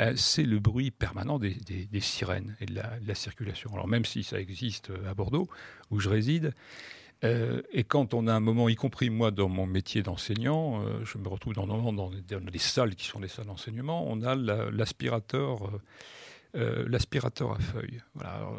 [0.00, 1.56] Euh, c'est le bruit permanent des,
[2.00, 3.72] sirènes et de la, circulation.
[3.72, 5.48] Alors même si ça existe à Bordeaux,
[5.90, 6.52] où je réside,
[7.24, 11.04] euh, et quand on a un moment, y compris moi dans mon métier d'enseignant, euh,
[11.04, 15.70] je me retrouve dans, des salles qui sont des salles d'enseignement, on a l'aspirateur.
[16.54, 18.02] Euh, l'aspirateur à feuilles.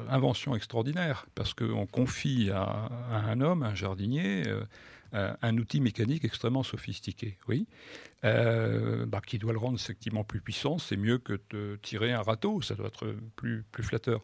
[0.10, 4.46] Invention extraordinaire, parce qu'on confie à, un homme, un jardinier,
[5.12, 7.68] un outil mécanique extrêmement sophistiqué, oui,
[8.24, 10.80] bah, qui doit le rendre effectivement plus puissant.
[10.80, 14.24] C'est mieux que de tirer un râteau, ça doit être plus, plus flatteur.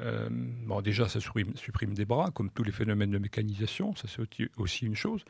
[0.00, 4.50] Euh, bon, déjà, ça supprime, des bras, comme tous les phénomènes de mécanisation, ça c'est
[4.56, 5.24] aussi une chose,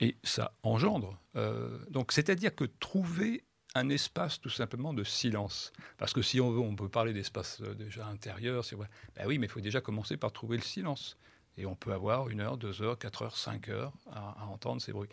[0.00, 1.18] et ça engendre.
[1.36, 3.44] Euh, donc, c'est-à-dire que trouver
[3.74, 5.72] un espace tout simplement de silence.
[5.98, 8.88] Parce que si on veut, on peut parler d'espace euh, déjà intérieur, c'est vrai.
[9.14, 11.16] Ben oui, mais il faut déjà commencer par trouver le silence.
[11.56, 14.92] Et on peut avoir une heure, deux heures, quatre heures, cinq heures à entendre ces
[14.92, 15.08] bruits.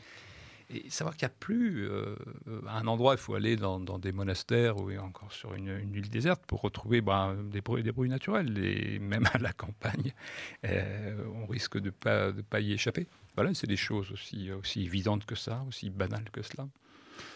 [0.70, 2.16] Et savoir qu'il n'y a plus euh,
[2.68, 6.62] un endroit, il faut aller dans, des monastères ou encore sur une, île déserte pour
[6.62, 8.58] retrouver bah, des, bruits, naturels.
[8.58, 10.14] Et même à la campagne,
[10.66, 13.08] euh, on risque de ne pas y échapper.
[13.36, 16.68] Voilà, c'est des choses aussi, aussi évidentes que ça, aussi banales que cela.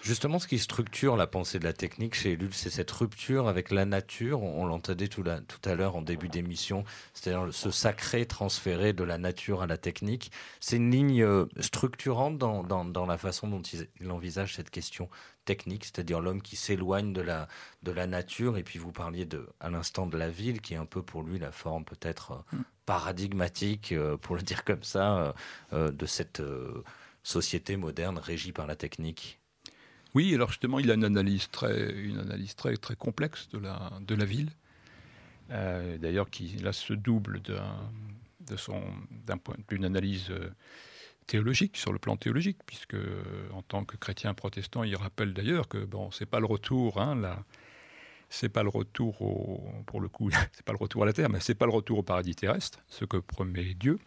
[0.02, 3.70] Justement, ce qui structure la pensée de la technique chez Ellul, c'est cette rupture avec
[3.70, 4.42] la nature.
[4.42, 9.62] On l'entendait tout, à l'heure en début d'émission, c'est-à-dire ce sacré transféré de la nature
[9.62, 10.32] à la technique.
[10.62, 15.10] C'est une ligne euh, structurante dans, la façon dont il, envisage cette question
[15.44, 17.48] technique, c'est-à-dire l'homme qui s'éloigne de la,
[17.84, 18.58] de la nature.
[18.58, 21.24] Et puis vous parliez de, à l'instant de la ville, qui est un peu pour
[21.24, 22.64] lui la forme peut-être euh, mm.
[22.86, 25.34] paradigmatique, euh, pour le dire comme ça,
[25.72, 26.42] de cette
[27.24, 29.39] société moderne régie par la technique.
[30.16, 33.92] Oui, alors justement, il a une analyse très, une analyse très, très complexe de la,
[34.02, 34.50] de la ville,
[35.52, 37.42] euh, d'ailleurs qui là se double
[39.70, 40.50] d'une analyse euh,
[41.28, 42.98] théologique, sur le plan théologique, puisque
[43.54, 47.44] en tant que chrétien protestant, il rappelle d'ailleurs que bon, c'est pas le retour, hein,
[48.32, 51.30] c'est pas le retour au, pour le coup, c'est pas le retour à la terre,
[51.30, 54.00] mais c'est pas le retour au paradis terrestre, ce que promet Dieu.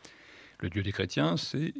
[0.58, 1.74] Le Dieu des chrétiens, c'est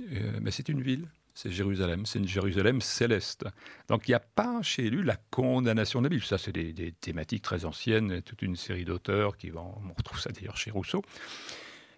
[0.51, 3.45] c'est une ville c'est Jérusalem, c'est une Jérusalem céleste.
[3.89, 6.25] Donc il n'y a pas chez lui la condamnation de la Bible.
[6.25, 10.31] Ça, c'est des, thématiques très anciennes, toute une série d'auteurs qui vont, on retrouve ça
[10.31, 11.03] d'ailleurs chez Rousseau.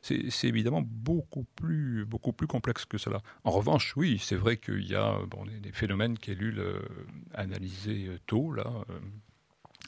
[0.02, 3.22] C'est évidemment beaucoup plus, beaucoup plus complexe que cela.
[3.42, 8.66] En revanche, oui, c'est vrai qu'il y a bon, des, phénomènes qu'Ellul euh, tôt, là,
[8.90, 9.00] euh,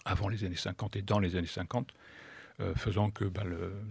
[0.06, 1.92] avant les années 50 et dans les années 50,
[2.60, 3.42] euh, faisant que, bah,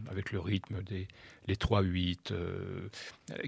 [0.09, 1.07] avec le rythme des
[1.47, 2.89] les 3-8, euh,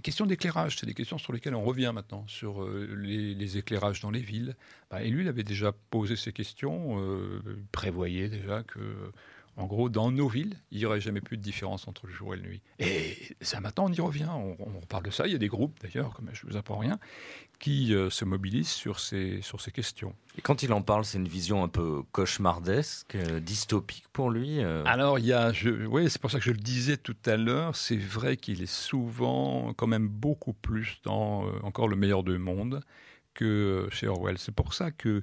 [0.04, 4.12] question d'éclairage, c'est des questions sur lesquelles on revient maintenant, sur euh, les, éclairages dans
[4.12, 4.56] les villes.
[4.92, 7.02] Bah, et lui, il avait déjà posé ces questions,
[7.72, 9.12] prévoyait déjà que
[9.58, 12.36] en gros, dans nos villes, il n'y aurait jamais plus de différence entre le jour
[12.36, 12.62] et la nuit.
[12.78, 14.30] Et ça, maintenant, on y revient.
[14.30, 15.26] On, on parle de ça.
[15.26, 17.00] Il y a des groupes, d'ailleurs, comme je ne vous apprends rien,
[17.58, 20.14] qui euh, se mobilisent sur ces, sur ces questions.
[20.38, 24.64] Et quand il en parle, c'est une vision un peu cauchemardesque, euh, dystopique pour lui
[24.64, 25.52] euh Alors, il y a,
[25.90, 28.72] oui, c'est pour ça que je le disais tout à l'heure, c'est vrai qu'il est
[28.72, 32.82] souvent, quand même, beaucoup plus dans encore le meilleur du monde
[33.38, 34.38] que chez Orwell.
[34.38, 35.22] C'est pour ça que,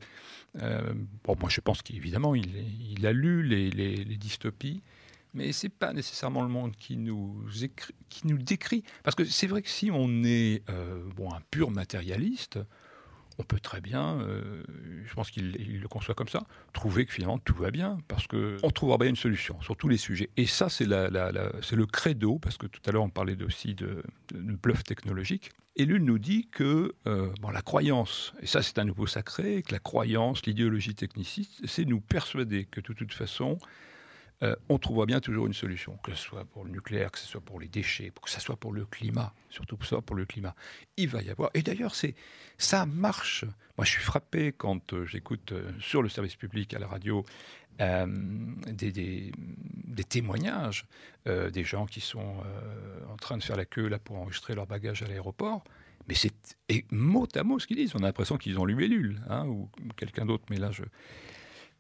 [0.54, 4.82] bon, moi je pense qu'évidemment, il, a lu les, dystopies,
[5.34, 7.44] mais c'est pas nécessairement le monde qui nous,
[8.08, 8.84] qui nous décrit.
[9.02, 12.60] Parce que c'est vrai que si on est euh, bon, un pur matérialiste,
[13.39, 14.62] on peut très bien, euh,
[15.05, 18.70] je pense qu'il le conçoit comme ça, trouver que finalement tout va bien, parce qu'on
[18.70, 20.30] trouvera bien une solution sur tous les sujets.
[20.37, 24.85] Et ça, c'est le credo, parce que tout à l'heure on parlait aussi de, bluff
[24.85, 25.51] technologique.
[25.76, 29.62] Et lui nous dit que euh, bon, la croyance, et ça c'est un nouveau sacré,
[29.62, 33.59] que la croyance, l'idéologie techniciste, c'est nous persuader que de toute façon,
[34.43, 37.26] euh, on trouvera bien toujours une solution, que ce soit pour le nucléaire, que ce
[37.26, 40.26] soit pour les déchets, que ce soit pour le climat, surtout pour, ça, pour le
[40.26, 40.55] climat.
[40.97, 41.51] Il va y avoir.
[41.55, 42.14] Et d'ailleurs, c'est
[42.59, 43.45] ça marche.
[43.78, 47.24] Moi, je suis frappé quand euh, j'écoute euh, sur le service public à la radio
[47.76, 49.32] des,
[50.09, 50.87] témoignages
[51.26, 52.37] des gens qui sont
[53.11, 55.64] en train de faire la queue là pour enregistrer leur bagage à l'aéroport.
[56.07, 56.32] Mais c'est
[56.93, 57.95] mot à mot ce qu'ils disent.
[57.95, 60.45] On a l'impression qu'ils ont lu Ellul hein, ou quelqu'un d'autre.
[60.51, 60.85] Mais là, je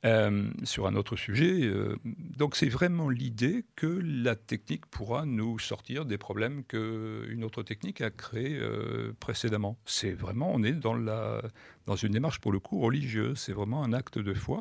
[0.04, 1.62] euh, sur un autre sujet.
[1.62, 7.62] Euh, donc c'est vraiment l'idée que la technique pourra nous sortir des problèmes qu'une autre
[7.62, 9.78] technique a créés euh, précédemment.
[9.86, 11.40] C'est vraiment, on est dans, la,
[11.86, 14.60] dans une démarche pour le coup religieuse, c'est vraiment un acte de foi.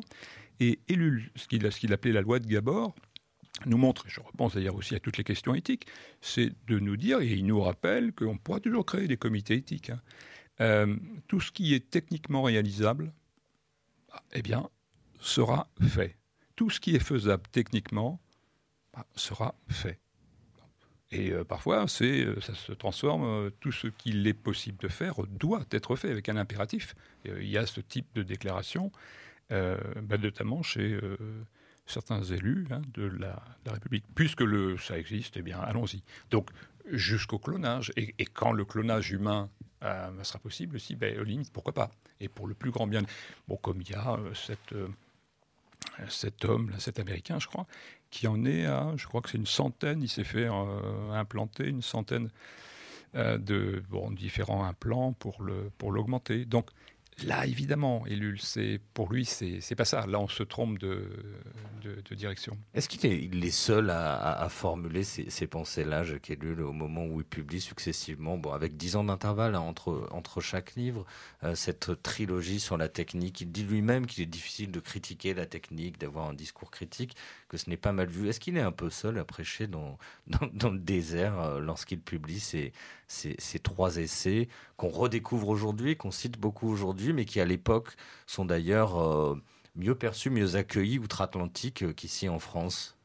[0.60, 2.94] Et Ellul, ce qu'il qu'il appelait la loi de Gabor,
[3.66, 5.86] nous montre, et je repense d'ailleurs aussi à toutes les questions éthiques,
[6.22, 9.92] c'est de nous dire, et il nous rappelle qu'on pourra toujours créer des comités éthiques.
[10.58, 10.96] Hein.
[11.28, 13.12] tout ce qui est techniquement réalisable,
[14.32, 14.70] eh bien,
[15.24, 16.16] sera fait.
[16.56, 18.20] Tout ce qui est faisable techniquement
[18.92, 19.98] bah, sera fait.
[21.10, 24.88] Et euh, parfois, c'est, euh, ça se transforme, euh, tout ce qu'il est possible de
[24.88, 26.94] faire doit être fait avec un impératif.
[27.24, 28.90] il y a ce type de déclaration,
[29.50, 30.98] bah, notamment chez
[31.86, 34.04] certains élus hein, de, la, République.
[34.14, 36.02] Puisque le, ça existe, eh bien, allons-y.
[36.30, 36.50] Donc,
[36.90, 37.92] jusqu'au clonage.
[37.96, 39.48] Et, quand le clonage humain
[40.22, 43.02] sera possible aussi, ben, limite, pourquoi pas Et pour le plus grand bien.
[43.46, 44.74] Bon, comme il y a cette
[46.08, 47.66] cet homme, cet Américain, je crois,
[48.10, 51.68] qui en est à, je crois que c'est une centaine, il s'est fait euh, implanter
[51.68, 52.30] une centaine
[53.14, 53.82] euh, de
[54.12, 55.42] différents implants pour
[55.90, 56.44] l'augmenter.
[56.44, 56.70] Donc
[57.22, 58.40] Là, évidemment, Ellul,
[58.92, 60.04] pour lui, c'est pas ça.
[60.06, 61.08] Là, on se trompe de,
[61.82, 62.58] de, direction.
[62.74, 67.24] Est-ce qu'il est, seul à, formuler ces, ces pensées-là, Jacques Ellul, au moment où il
[67.24, 71.06] publie successivement, bon, avec dix ans d'intervalle hein, entre, entre chaque livre,
[71.44, 73.40] euh, cette trilogie sur la technique?
[73.40, 77.16] Il dit lui-même qu'il est difficile de critiquer la technique, d'avoir un discours critique,
[77.54, 78.28] que ce n'est pas mal vu.
[78.28, 79.96] Est-ce qu'il est un peu seul à prêcher dans,
[80.52, 82.72] dans, le désert euh, lorsqu'il publie ces,
[83.06, 87.94] ces, ces trois essais qu'on redécouvre aujourd'hui, qu'on cite beaucoup aujourd'hui, mais qui à l'époque
[88.26, 89.40] sont d'ailleurs euh,
[89.76, 92.98] mieux perçus, mieux accueillis outre-Atlantique euh, qu'ici en France?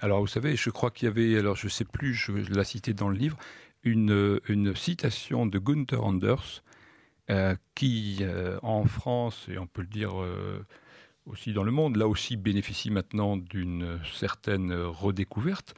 [0.00, 2.64] Alors vous savez, je crois qu'il y avait, alors je ne sais plus, je l'ai
[2.64, 3.36] cité dans le livre,
[3.82, 6.62] une, une citation de Gunther Anders
[7.74, 8.24] qui,
[8.62, 10.12] en France, et on peut le dire
[11.26, 15.74] aussi dans le monde, là aussi bénéficie maintenant d'une certaine redécouverte,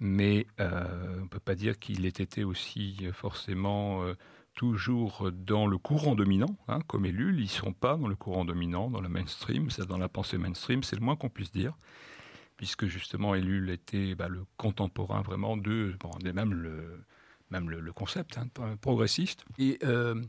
[0.00, 4.14] mais euh, on ne peut pas dire qu'il ait été aussi forcément euh,
[4.54, 8.44] toujours dans le courant dominant, hein, comme Ellul, ils ne sont pas dans le courant
[8.44, 11.76] dominant, dans le mainstream, c'est dans la pensée mainstream, c'est le moins qu'on puisse dire,
[12.56, 17.04] puisque justement Ellul était bah, le contemporain vraiment de, bon, même le,
[17.50, 18.48] même le, concept hein,
[18.80, 19.44] progressiste.
[19.58, 20.20] Et euh,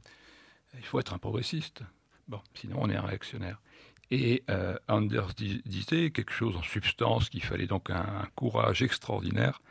[0.78, 1.84] il faut être un progressiste,
[2.28, 3.62] bon, sinon on est un réactionnaire.
[4.10, 9.62] Et euh, Anders disait quelque chose en substance, qu'il fallait donc un, courage extraordinaire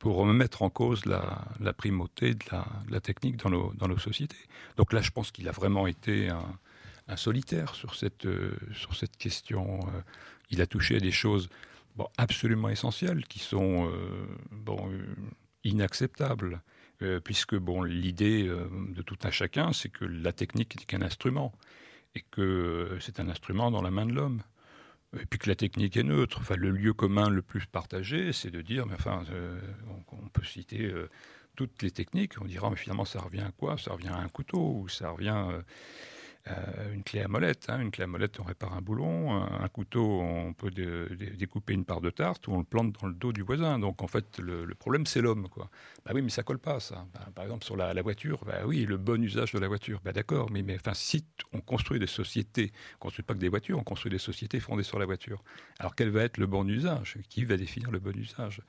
[0.00, 2.44] pour remettre en cause la, primauté de
[2.90, 4.36] la, technique dans nos, sociétés.
[4.76, 8.56] Donc là, je pense qu'il a vraiment été un, solitaire sur cette, euh,
[9.18, 9.78] question.
[9.80, 10.00] Euh.
[10.50, 11.48] il a touché à des choses
[12.16, 13.88] absolument essentielles qui sont
[15.62, 16.60] inacceptables.
[17.22, 21.52] puisque bon, l'idée de tout un chacun, c'est que la technique n'est qu'un instrument,
[22.14, 24.42] et que c'est un instrument dans la main de l'homme
[25.20, 26.38] et puis que la technique est neutre.
[26.40, 29.22] Enfin, le lieu commun le plus partagé, c'est de dire, mais enfin,
[30.10, 30.92] on, peut citer
[31.56, 32.40] toutes les techniques.
[32.40, 33.78] On dira, mais finalement, ça revient à quoi?
[33.78, 35.62] Ça revient à un couteau ou ça revient euh,
[36.92, 37.66] une clé à molette.
[37.68, 37.80] Hein.
[37.80, 39.42] Une clé à molette, on répare un boulon.
[39.42, 43.14] Un, couteau, on peut découper une part de tarte ou on le plante dans le
[43.14, 43.78] dos du voisin.
[43.78, 45.48] Donc en fait, le, problème, c'est l'homme.
[45.48, 45.70] Quoi.
[46.04, 47.06] Bah oui, mais ça colle pas, ça.
[47.14, 50.00] Bah, par exemple, sur la, voiture, bah oui, le bon usage de la voiture.
[50.04, 53.48] Bah d'accord, mais, mais enfin, si on construit des sociétés, on construit pas que des
[53.48, 55.42] voitures, on construit des sociétés fondées sur la voiture.
[55.78, 57.18] Alors quel va être le bon usage?
[57.28, 58.60] Qui va définir le bon usage?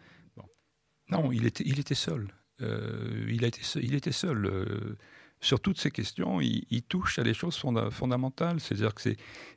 [1.09, 2.34] Non, il était, il était seul.
[2.61, 4.45] Euh, il, a il était seul.
[4.45, 4.97] Euh,
[5.41, 7.55] sur toutes ces questions, il, touche à des choses
[7.91, 8.59] fondamentales.
[8.59, 9.01] C'est-à-dire que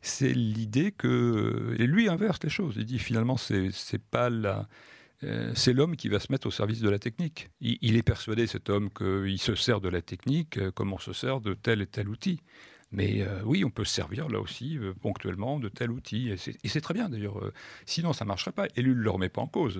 [0.02, 1.74] c'est l'idée que.
[1.78, 2.74] Et lui inverse les choses.
[2.76, 4.68] Il dit finalement, c'est pas la.
[5.24, 7.50] Euh, c'est l'homme qui va se mettre au service de la technique.
[7.60, 11.12] Il, est persuadé, cet homme, qu'il se sert de la technique euh, comme on se
[11.12, 12.40] sert de tel et tel outil.
[12.90, 16.30] Mais euh, oui, on peut se servir là aussi euh, ponctuellement de tel outil.
[16.30, 17.38] Et c'est très bien d'ailleurs.
[17.38, 17.52] Euh,
[17.84, 18.66] sinon, ça ne marcherait pas.
[18.76, 19.78] Lui ne le remet pas en cause.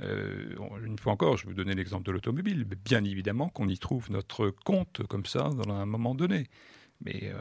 [0.00, 2.64] une fois encore, je vais vous donner l'exemple de l'automobile.
[2.64, 6.48] Bien évidemment qu'on y trouve notre compte comme ça dans un moment donné.
[7.02, 7.32] Mais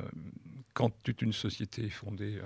[0.73, 2.39] quand toute une société est fondée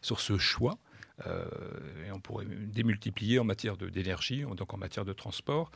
[0.00, 0.78] sur ce choix,
[1.26, 5.70] et on pourrait démultiplier en matière d'énergie, donc en matière de transport,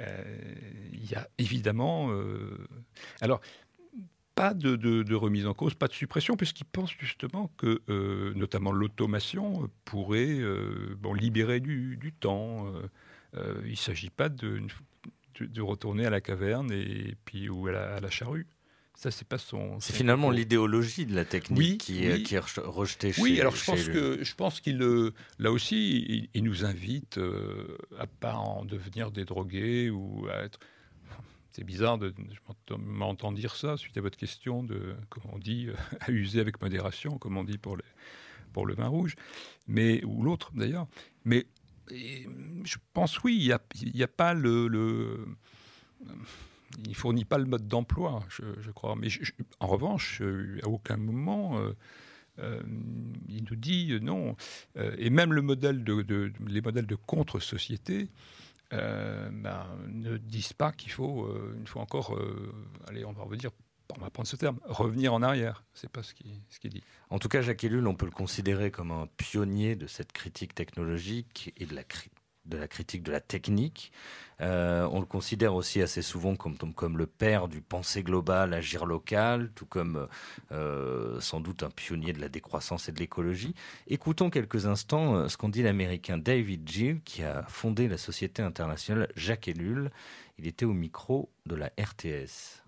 [0.00, 2.10] il y a évidemment.
[3.20, 3.40] alors,
[4.34, 9.70] pas de, remise en cause, pas de suppression, puisqu'ils pensent justement que, euh, notamment l'automation,
[9.84, 12.72] pourrait euh, bon, libérer du, temps.
[13.34, 14.62] Euh, il ne s'agit pas de,
[15.40, 18.46] de, retourner à la caverne et puis ou à la, charrue.
[18.94, 19.80] Ça, c'est pas son.
[19.80, 23.88] C'est finalement l'idéologie de la technique qui, est, qui, est rejetée oui, alors je pense
[23.88, 24.78] que je pense qu'il
[25.38, 27.18] là aussi il, nous invite
[27.98, 30.60] à pas en devenir des drogués ou à être
[31.52, 32.14] c'est bizarre de
[32.78, 35.68] m'entendre dire ça suite à votre question de, comme on dit,
[36.00, 37.84] à user avec modération, comme on dit pour, les,
[38.52, 39.14] pour le vin rouge,
[39.66, 40.86] mais, ou l'autre d'ailleurs.
[41.24, 41.46] Mais
[41.90, 45.26] je pense, oui, il n'y a, a pas le, le
[46.86, 48.96] il fournit pas le mode d'emploi, je, crois.
[48.96, 49.08] Mais
[49.60, 50.22] en revanche,
[50.62, 51.72] à aucun moment, euh,
[52.38, 52.62] euh,
[53.28, 54.36] il nous dit non.
[54.76, 58.08] Euh, et même le modèle de les modèles de contre-société
[58.72, 62.52] euh, ben, ne disent pas qu'il faut, euh, une fois encore, euh,
[62.88, 63.50] allez, on va revenir
[63.98, 65.64] on va prendre ce terme, revenir en arrière.
[65.74, 66.82] C'est pas ce qu'il ce dit.
[67.10, 70.54] En tout cas, Jacques Ellul, on peut le considérer comme un pionnier de cette critique
[70.54, 71.82] technologique et de la,
[72.46, 73.92] de la critique de la technique.
[74.40, 79.52] Euh, on le considère aussi assez souvent comme, le père du pensée global, agir local,
[79.54, 80.08] tout comme
[80.50, 83.54] euh, sans doute un pionnier de la décroissance et de l'écologie.
[83.86, 88.42] Écoutons quelques instants euh, ce qu'en dit l'américain David Gill, qui a fondé la société
[88.42, 89.90] internationale Jacques Ellul.
[90.38, 92.61] Il était au micro de la RTS.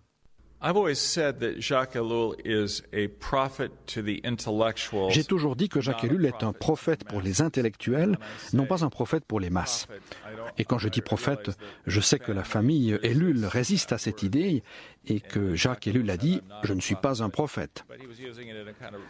[5.11, 8.19] J'ai toujours dit que Jacques Ellul est un prophète pour les intellectuels,
[8.55, 9.87] non pas un prophète pour les masses.
[10.57, 11.51] Et quand je dis prophète,
[11.87, 14.63] je sais que la famille Ellul résiste à cette idée
[15.07, 17.85] et que Jacques Ellul a dit Je ne suis pas un prophète.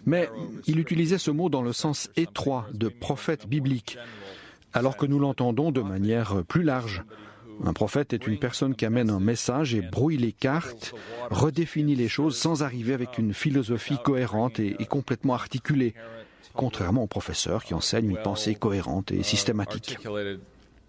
[0.06, 0.28] Mais
[0.66, 3.96] il utilisait ce mot dans le sens étroit de prophète biblique,
[4.72, 7.04] alors que nous l'entendons de manière plus large.
[7.62, 10.94] Un prophète est une personne qui amène un message et brouille les cartes,
[11.30, 15.94] redéfinit les choses sans arriver avec une philosophie cohérente et, complètement articulée,
[16.54, 19.98] contrairement au professeur qui enseigne une pensée cohérente et systématique.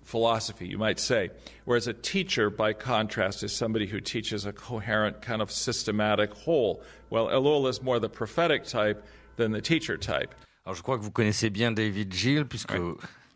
[0.05, 1.31] philosophy, you might say.
[1.65, 6.81] Whereas a teacher, by contrast, is somebody who teaches a coherent, kind of systematic whole.
[7.09, 9.03] Well, Elul is more the prophetic type
[9.37, 10.33] than the teacher type.
[10.65, 12.73] Alors, je crois que vous connaissez bien David Gill, puisque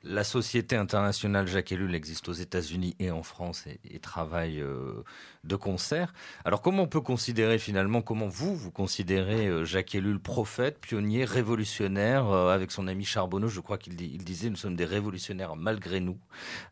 [0.04, 5.04] la Société internationale Jacques Ellul existe aux États-Unis et en France et, travaille euh,
[5.44, 6.14] de concert.
[6.46, 11.26] Alors comment on peut considérer finalement, comment vous, vous considérez euh, Jacques Ellul prophète, pionnier,
[11.26, 16.00] révolutionnaire, euh, avec son ami Charbonneau, je crois qu'il disait, nous sommes des révolutionnaires malgré
[16.00, 16.18] nous.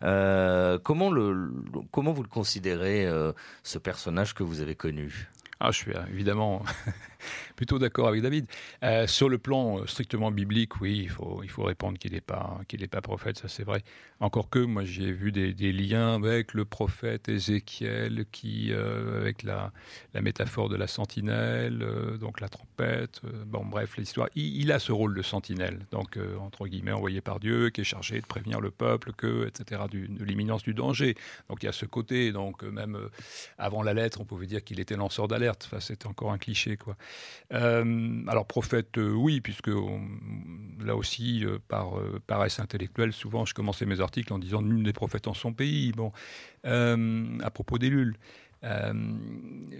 [0.01, 1.51] comment, le,
[1.91, 3.07] comment vous le considérez,
[3.63, 5.29] ce personnage que vous avez connu?
[5.59, 6.61] Ah, je suis évidemment
[7.55, 8.45] plutôt d'accord avec David.
[8.83, 12.21] Euh, sur le plan euh, strictement biblique, oui, il faut, il faut répondre qu'il n'est
[12.21, 13.83] pas, qu'il pas prophète, ça c'est vrai.
[14.19, 19.71] Encore que moi j'ai vu des, liens avec le prophète Ézéchiel, qui, euh, avec la,
[20.13, 21.85] la, métaphore de la sentinelle,
[22.19, 24.27] donc la trompette, bon bref, l'histoire.
[24.35, 28.19] Il, a ce rôle de sentinelle, donc entre guillemets envoyé par Dieu, qui est chargé
[28.19, 31.15] de prévenir le peuple, que, etc., de l'imminence du danger.
[31.49, 32.97] Donc il y a ce côté, donc même
[33.57, 35.63] avant la lettre, on pouvait dire qu'il était lanceur d'alerte.
[35.65, 36.95] Enfin, c'est encore un cliché, quoi.
[37.49, 39.71] Alors prophète, oui, puisque
[40.79, 41.93] là aussi, par
[42.27, 45.91] paresse intellectuelle, souvent je commençais mes articles en disant nul n'est prophète en son pays.
[45.93, 46.11] Bon,
[46.63, 47.77] à propos.
[48.63, 48.93] Euh,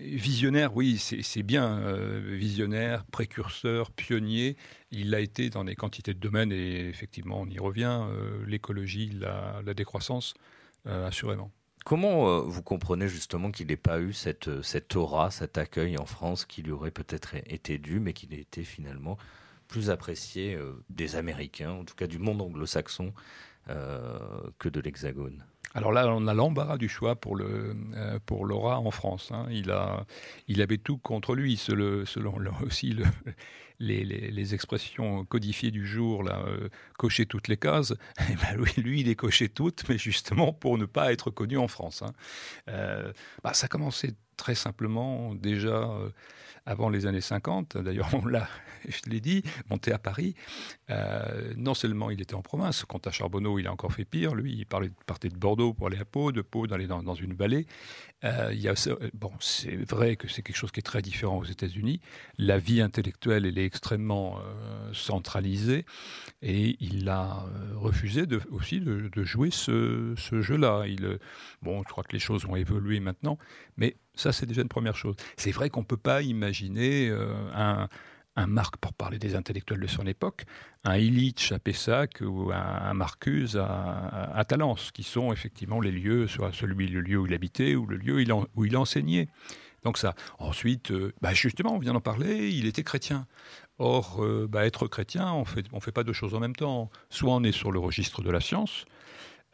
[0.01, 1.79] visionnaire, oui, c'est bien.
[1.79, 4.55] Euh, visionnaire, précurseur, pionnier.
[4.91, 8.05] Il l'a été dans des quantités de domaines et effectivement, on y revient.
[8.09, 10.33] Euh, l'écologie, la, décroissance,
[10.85, 11.51] assurément.
[11.87, 16.43] Comment vous comprenez justement qu'il n'ait pas eu cette, cette aura, cet accueil en France
[16.43, 19.17] qui lui aurait peut-être été dû, mais qu'il ait été finalement
[19.69, 20.59] plus apprécié
[20.89, 23.13] des Américains, en tout cas du monde anglo-saxon,
[23.67, 25.45] que de l'Hexagone?
[25.77, 29.31] Alors là, on a l'embarras du choix pour le euh, pour Laura en France.
[29.31, 29.45] Hein.
[29.51, 30.05] Il a
[30.47, 32.33] il avait tout contre lui, selon, selon
[32.65, 33.03] aussi le,
[33.79, 37.93] les, les, expressions codifiées du jour, là, euh, cocher toutes les cases.
[38.29, 41.57] Eh ben lui, lui, il les cochait toutes, mais justement pour ne pas être connu
[41.57, 42.01] en France.
[42.01, 42.13] Hein.
[42.69, 43.11] Euh,
[43.43, 45.89] bah, ça commençait très simplement déjà
[46.67, 47.77] avant les années 50.
[47.77, 48.47] D'ailleurs, on l'a,
[48.87, 50.35] je l'ai dit, monté à Paris.
[50.89, 54.35] Euh, non seulement il était en province, quant à Charbonneau, il a encore fait pire.
[54.35, 57.65] Lui, il partait de Bordeaux pour aller à Pau, de Pau dans, dans, une vallée.
[58.23, 58.73] Euh, il y a,
[59.13, 62.01] bon, c'est vrai que c'est quelque chose qui est très différent aux États-Unis.
[62.37, 65.85] La vie intellectuelle, elle est extrêmement euh, centralisée,
[66.41, 67.45] et il a
[67.75, 70.83] refusé aussi de, jouer ce, jeu-là.
[71.61, 73.37] Bon, je crois que les choses ont évolué maintenant,
[73.77, 75.15] mais ça, c'est déjà une première chose.
[75.37, 77.09] C'est vrai qu'on ne peut pas imaginer
[77.53, 77.87] un,
[78.37, 80.45] un Marc, pour parler des intellectuels de son époque,
[80.85, 86.53] un Illich à Pessac ou un, Marcuse à, Talence, qui sont effectivement les lieux, soit
[86.53, 88.23] celui le lieu où il habitait ou le lieu
[88.55, 89.27] où il enseignait.
[89.83, 90.15] Donc ça.
[90.37, 93.25] Ensuite, euh, bah, justement, on vient d'en parler, il était chrétien.
[93.79, 96.55] Or, euh, bah, être chrétien, on fait, ne on fait pas deux choses en même
[96.55, 96.89] temps.
[97.09, 98.85] Soit on est sur le registre de la science,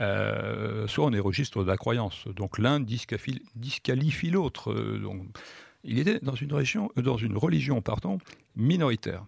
[0.01, 2.27] euh, soit on est registre de la croyance.
[2.35, 4.73] Donc l'un disqualifie, l'autre.
[4.99, 5.25] Donc
[5.83, 8.17] il était dans une, région, euh, dans une religion pardon,
[8.55, 9.25] minoritaire.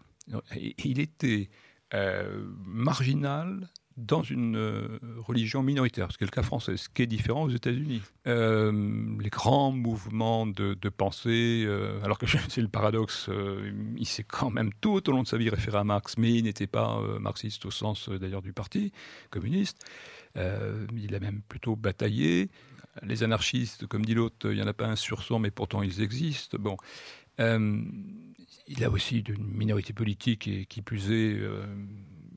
[0.84, 1.50] Il était
[1.94, 7.04] euh, marginal dans une euh, religion minoritaire, ce qui est le cas français, ce qui
[7.04, 8.02] est différent aux États-Unis.
[8.26, 11.66] les grands mouvements de, pensée,
[12.04, 13.30] alors que c'est le paradoxe,
[13.96, 16.44] il s'est quand même tout au long de sa vie référé à Marx, mais il
[16.44, 18.92] n'était pas marxiste au sens d'ailleurs du parti
[19.30, 19.86] communiste.
[20.36, 22.50] Il a même plutôt bataillé
[23.04, 25.82] les anarchistes, comme dit l'autre, il n'y en a pas un sur 100, mais pourtant
[25.82, 26.58] ils existent.
[26.60, 26.78] Bon.
[27.40, 27.82] Euh,
[28.68, 31.66] il a aussi une minorité politique et qui plus est, euh,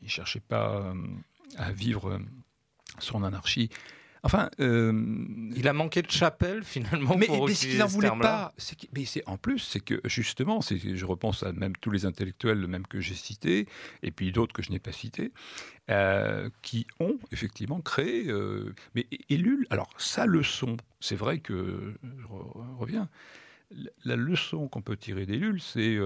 [0.01, 0.95] il ne cherchait pas euh,
[1.57, 2.21] à vivre
[2.99, 3.71] son anarchie
[4.23, 4.93] Enfin, euh,
[5.55, 7.17] il a manqué de chapelle finalement.
[7.17, 8.53] Mais, pour mais ce qu'il n'en voulait pas,
[8.95, 12.87] mais c'est en plus, c'est que justement, je repense à même tous les intellectuels, même
[12.87, 13.67] que j'ai cités,
[14.03, 15.33] et puis d'autres que je n'ai pas cités,
[15.91, 18.29] euh, qui ont effectivement créé.
[18.29, 22.27] Euh, mais Ellul, alors sa leçon, c'est vrai que je
[22.79, 23.09] reviens.
[24.05, 25.99] La leçon qu'on peut tirer d'Ellul, c'est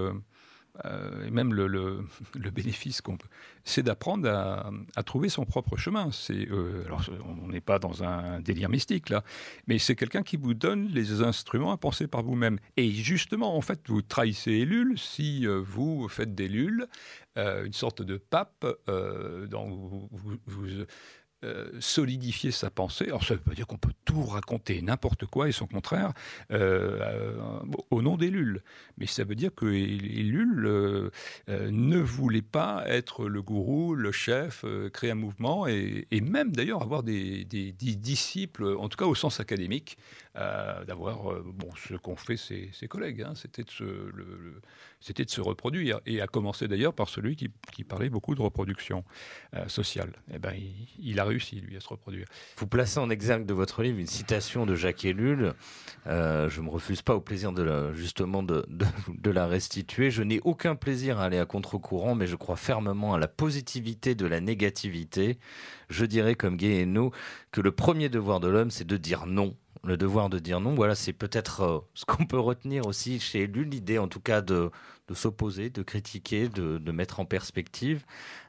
[0.86, 3.28] euh, et même le, bénéfice qu'on peut,
[3.64, 6.10] c'est d'apprendre à, trouver son propre chemin.
[6.12, 9.22] C'est, euh, alors, on n'est pas dans un délire mystique là,
[9.66, 12.58] mais c'est quelqu'un qui vous donne les instruments à penser par vous-même.
[12.76, 16.86] Et justement, en fait, vous trahissez Ellul si euh, vous faites d'Ellul
[17.34, 20.08] une sorte de pape vous,
[20.46, 20.68] vous
[21.44, 23.06] euh, solidifier sa pensée.
[23.06, 26.12] Alors ça veut pas dire qu'on peut tout raconter n'importe quoi et son contraire
[26.52, 28.62] euh, euh, au nom d'Ellul.
[28.96, 31.10] Mais ça veut dire que Ellul
[31.48, 37.02] ne voulait pas être le gourou, le chef, créer un mouvement et, même d'ailleurs avoir
[37.02, 39.98] des, disciples, en tout cas au sens académique,
[40.36, 43.22] d'avoir bon, ce qu'ont fait ses, collègues.
[43.22, 43.34] Hein.
[43.34, 43.64] c'était.
[43.80, 44.60] Le,
[45.02, 47.50] c'était de se reproduire, et à commencer d'ailleurs par celui qui,
[47.84, 49.04] parlait beaucoup de reproduction
[49.54, 50.12] euh, sociale.
[50.32, 50.54] Eh ben,
[51.00, 52.26] il, a réussi, lui, à se reproduire.
[52.56, 55.54] Vous placez en exergue de votre livre une citation de Jacques Ellul.
[56.06, 58.64] Euh, je ne me refuse pas au plaisir de justement de,
[59.24, 60.12] la restituer.
[60.12, 64.14] Je n'ai aucun plaisir à aller à contre-courant, mais je crois fermement à la positivité
[64.14, 65.38] de la négativité.
[65.90, 66.86] Je dirais, comme et
[67.50, 70.74] que le premier devoir de l'homme, c'est de dire non le devoir de dire non.
[70.74, 74.40] Voilà, c'est peut-être euh, ce qu'on peut retenir aussi chez lui, l'idée en tout cas
[74.40, 74.70] de,
[75.12, 78.04] de s'opposer, de critiquer, de, de, mettre en perspective.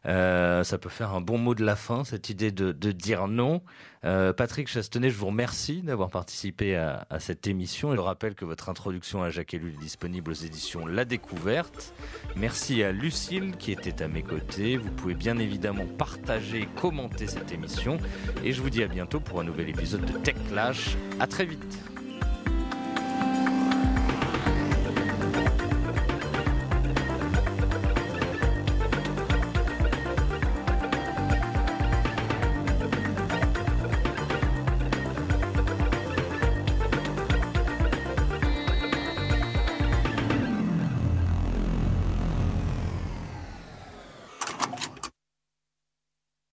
[0.05, 3.27] Euh, ça peut faire un bon mot de la fin, cette idée de, de dire
[3.27, 3.61] non.
[4.05, 7.95] Euh, Patrick Chastenay, je vous remercie d'avoir participé à, à, cette émission.
[7.95, 11.93] Je rappelle que votre introduction à Jacques Ellul est disponible aux éditions La Découverte.
[12.35, 14.77] Merci à Lucille qui était à mes côtés.
[14.77, 17.97] Vous pouvez bien évidemment partager et commenter cette émission.
[18.43, 20.97] Et je vous dis à bientôt pour un nouvel épisode de Tech Clash.
[21.19, 22.02] À très vite.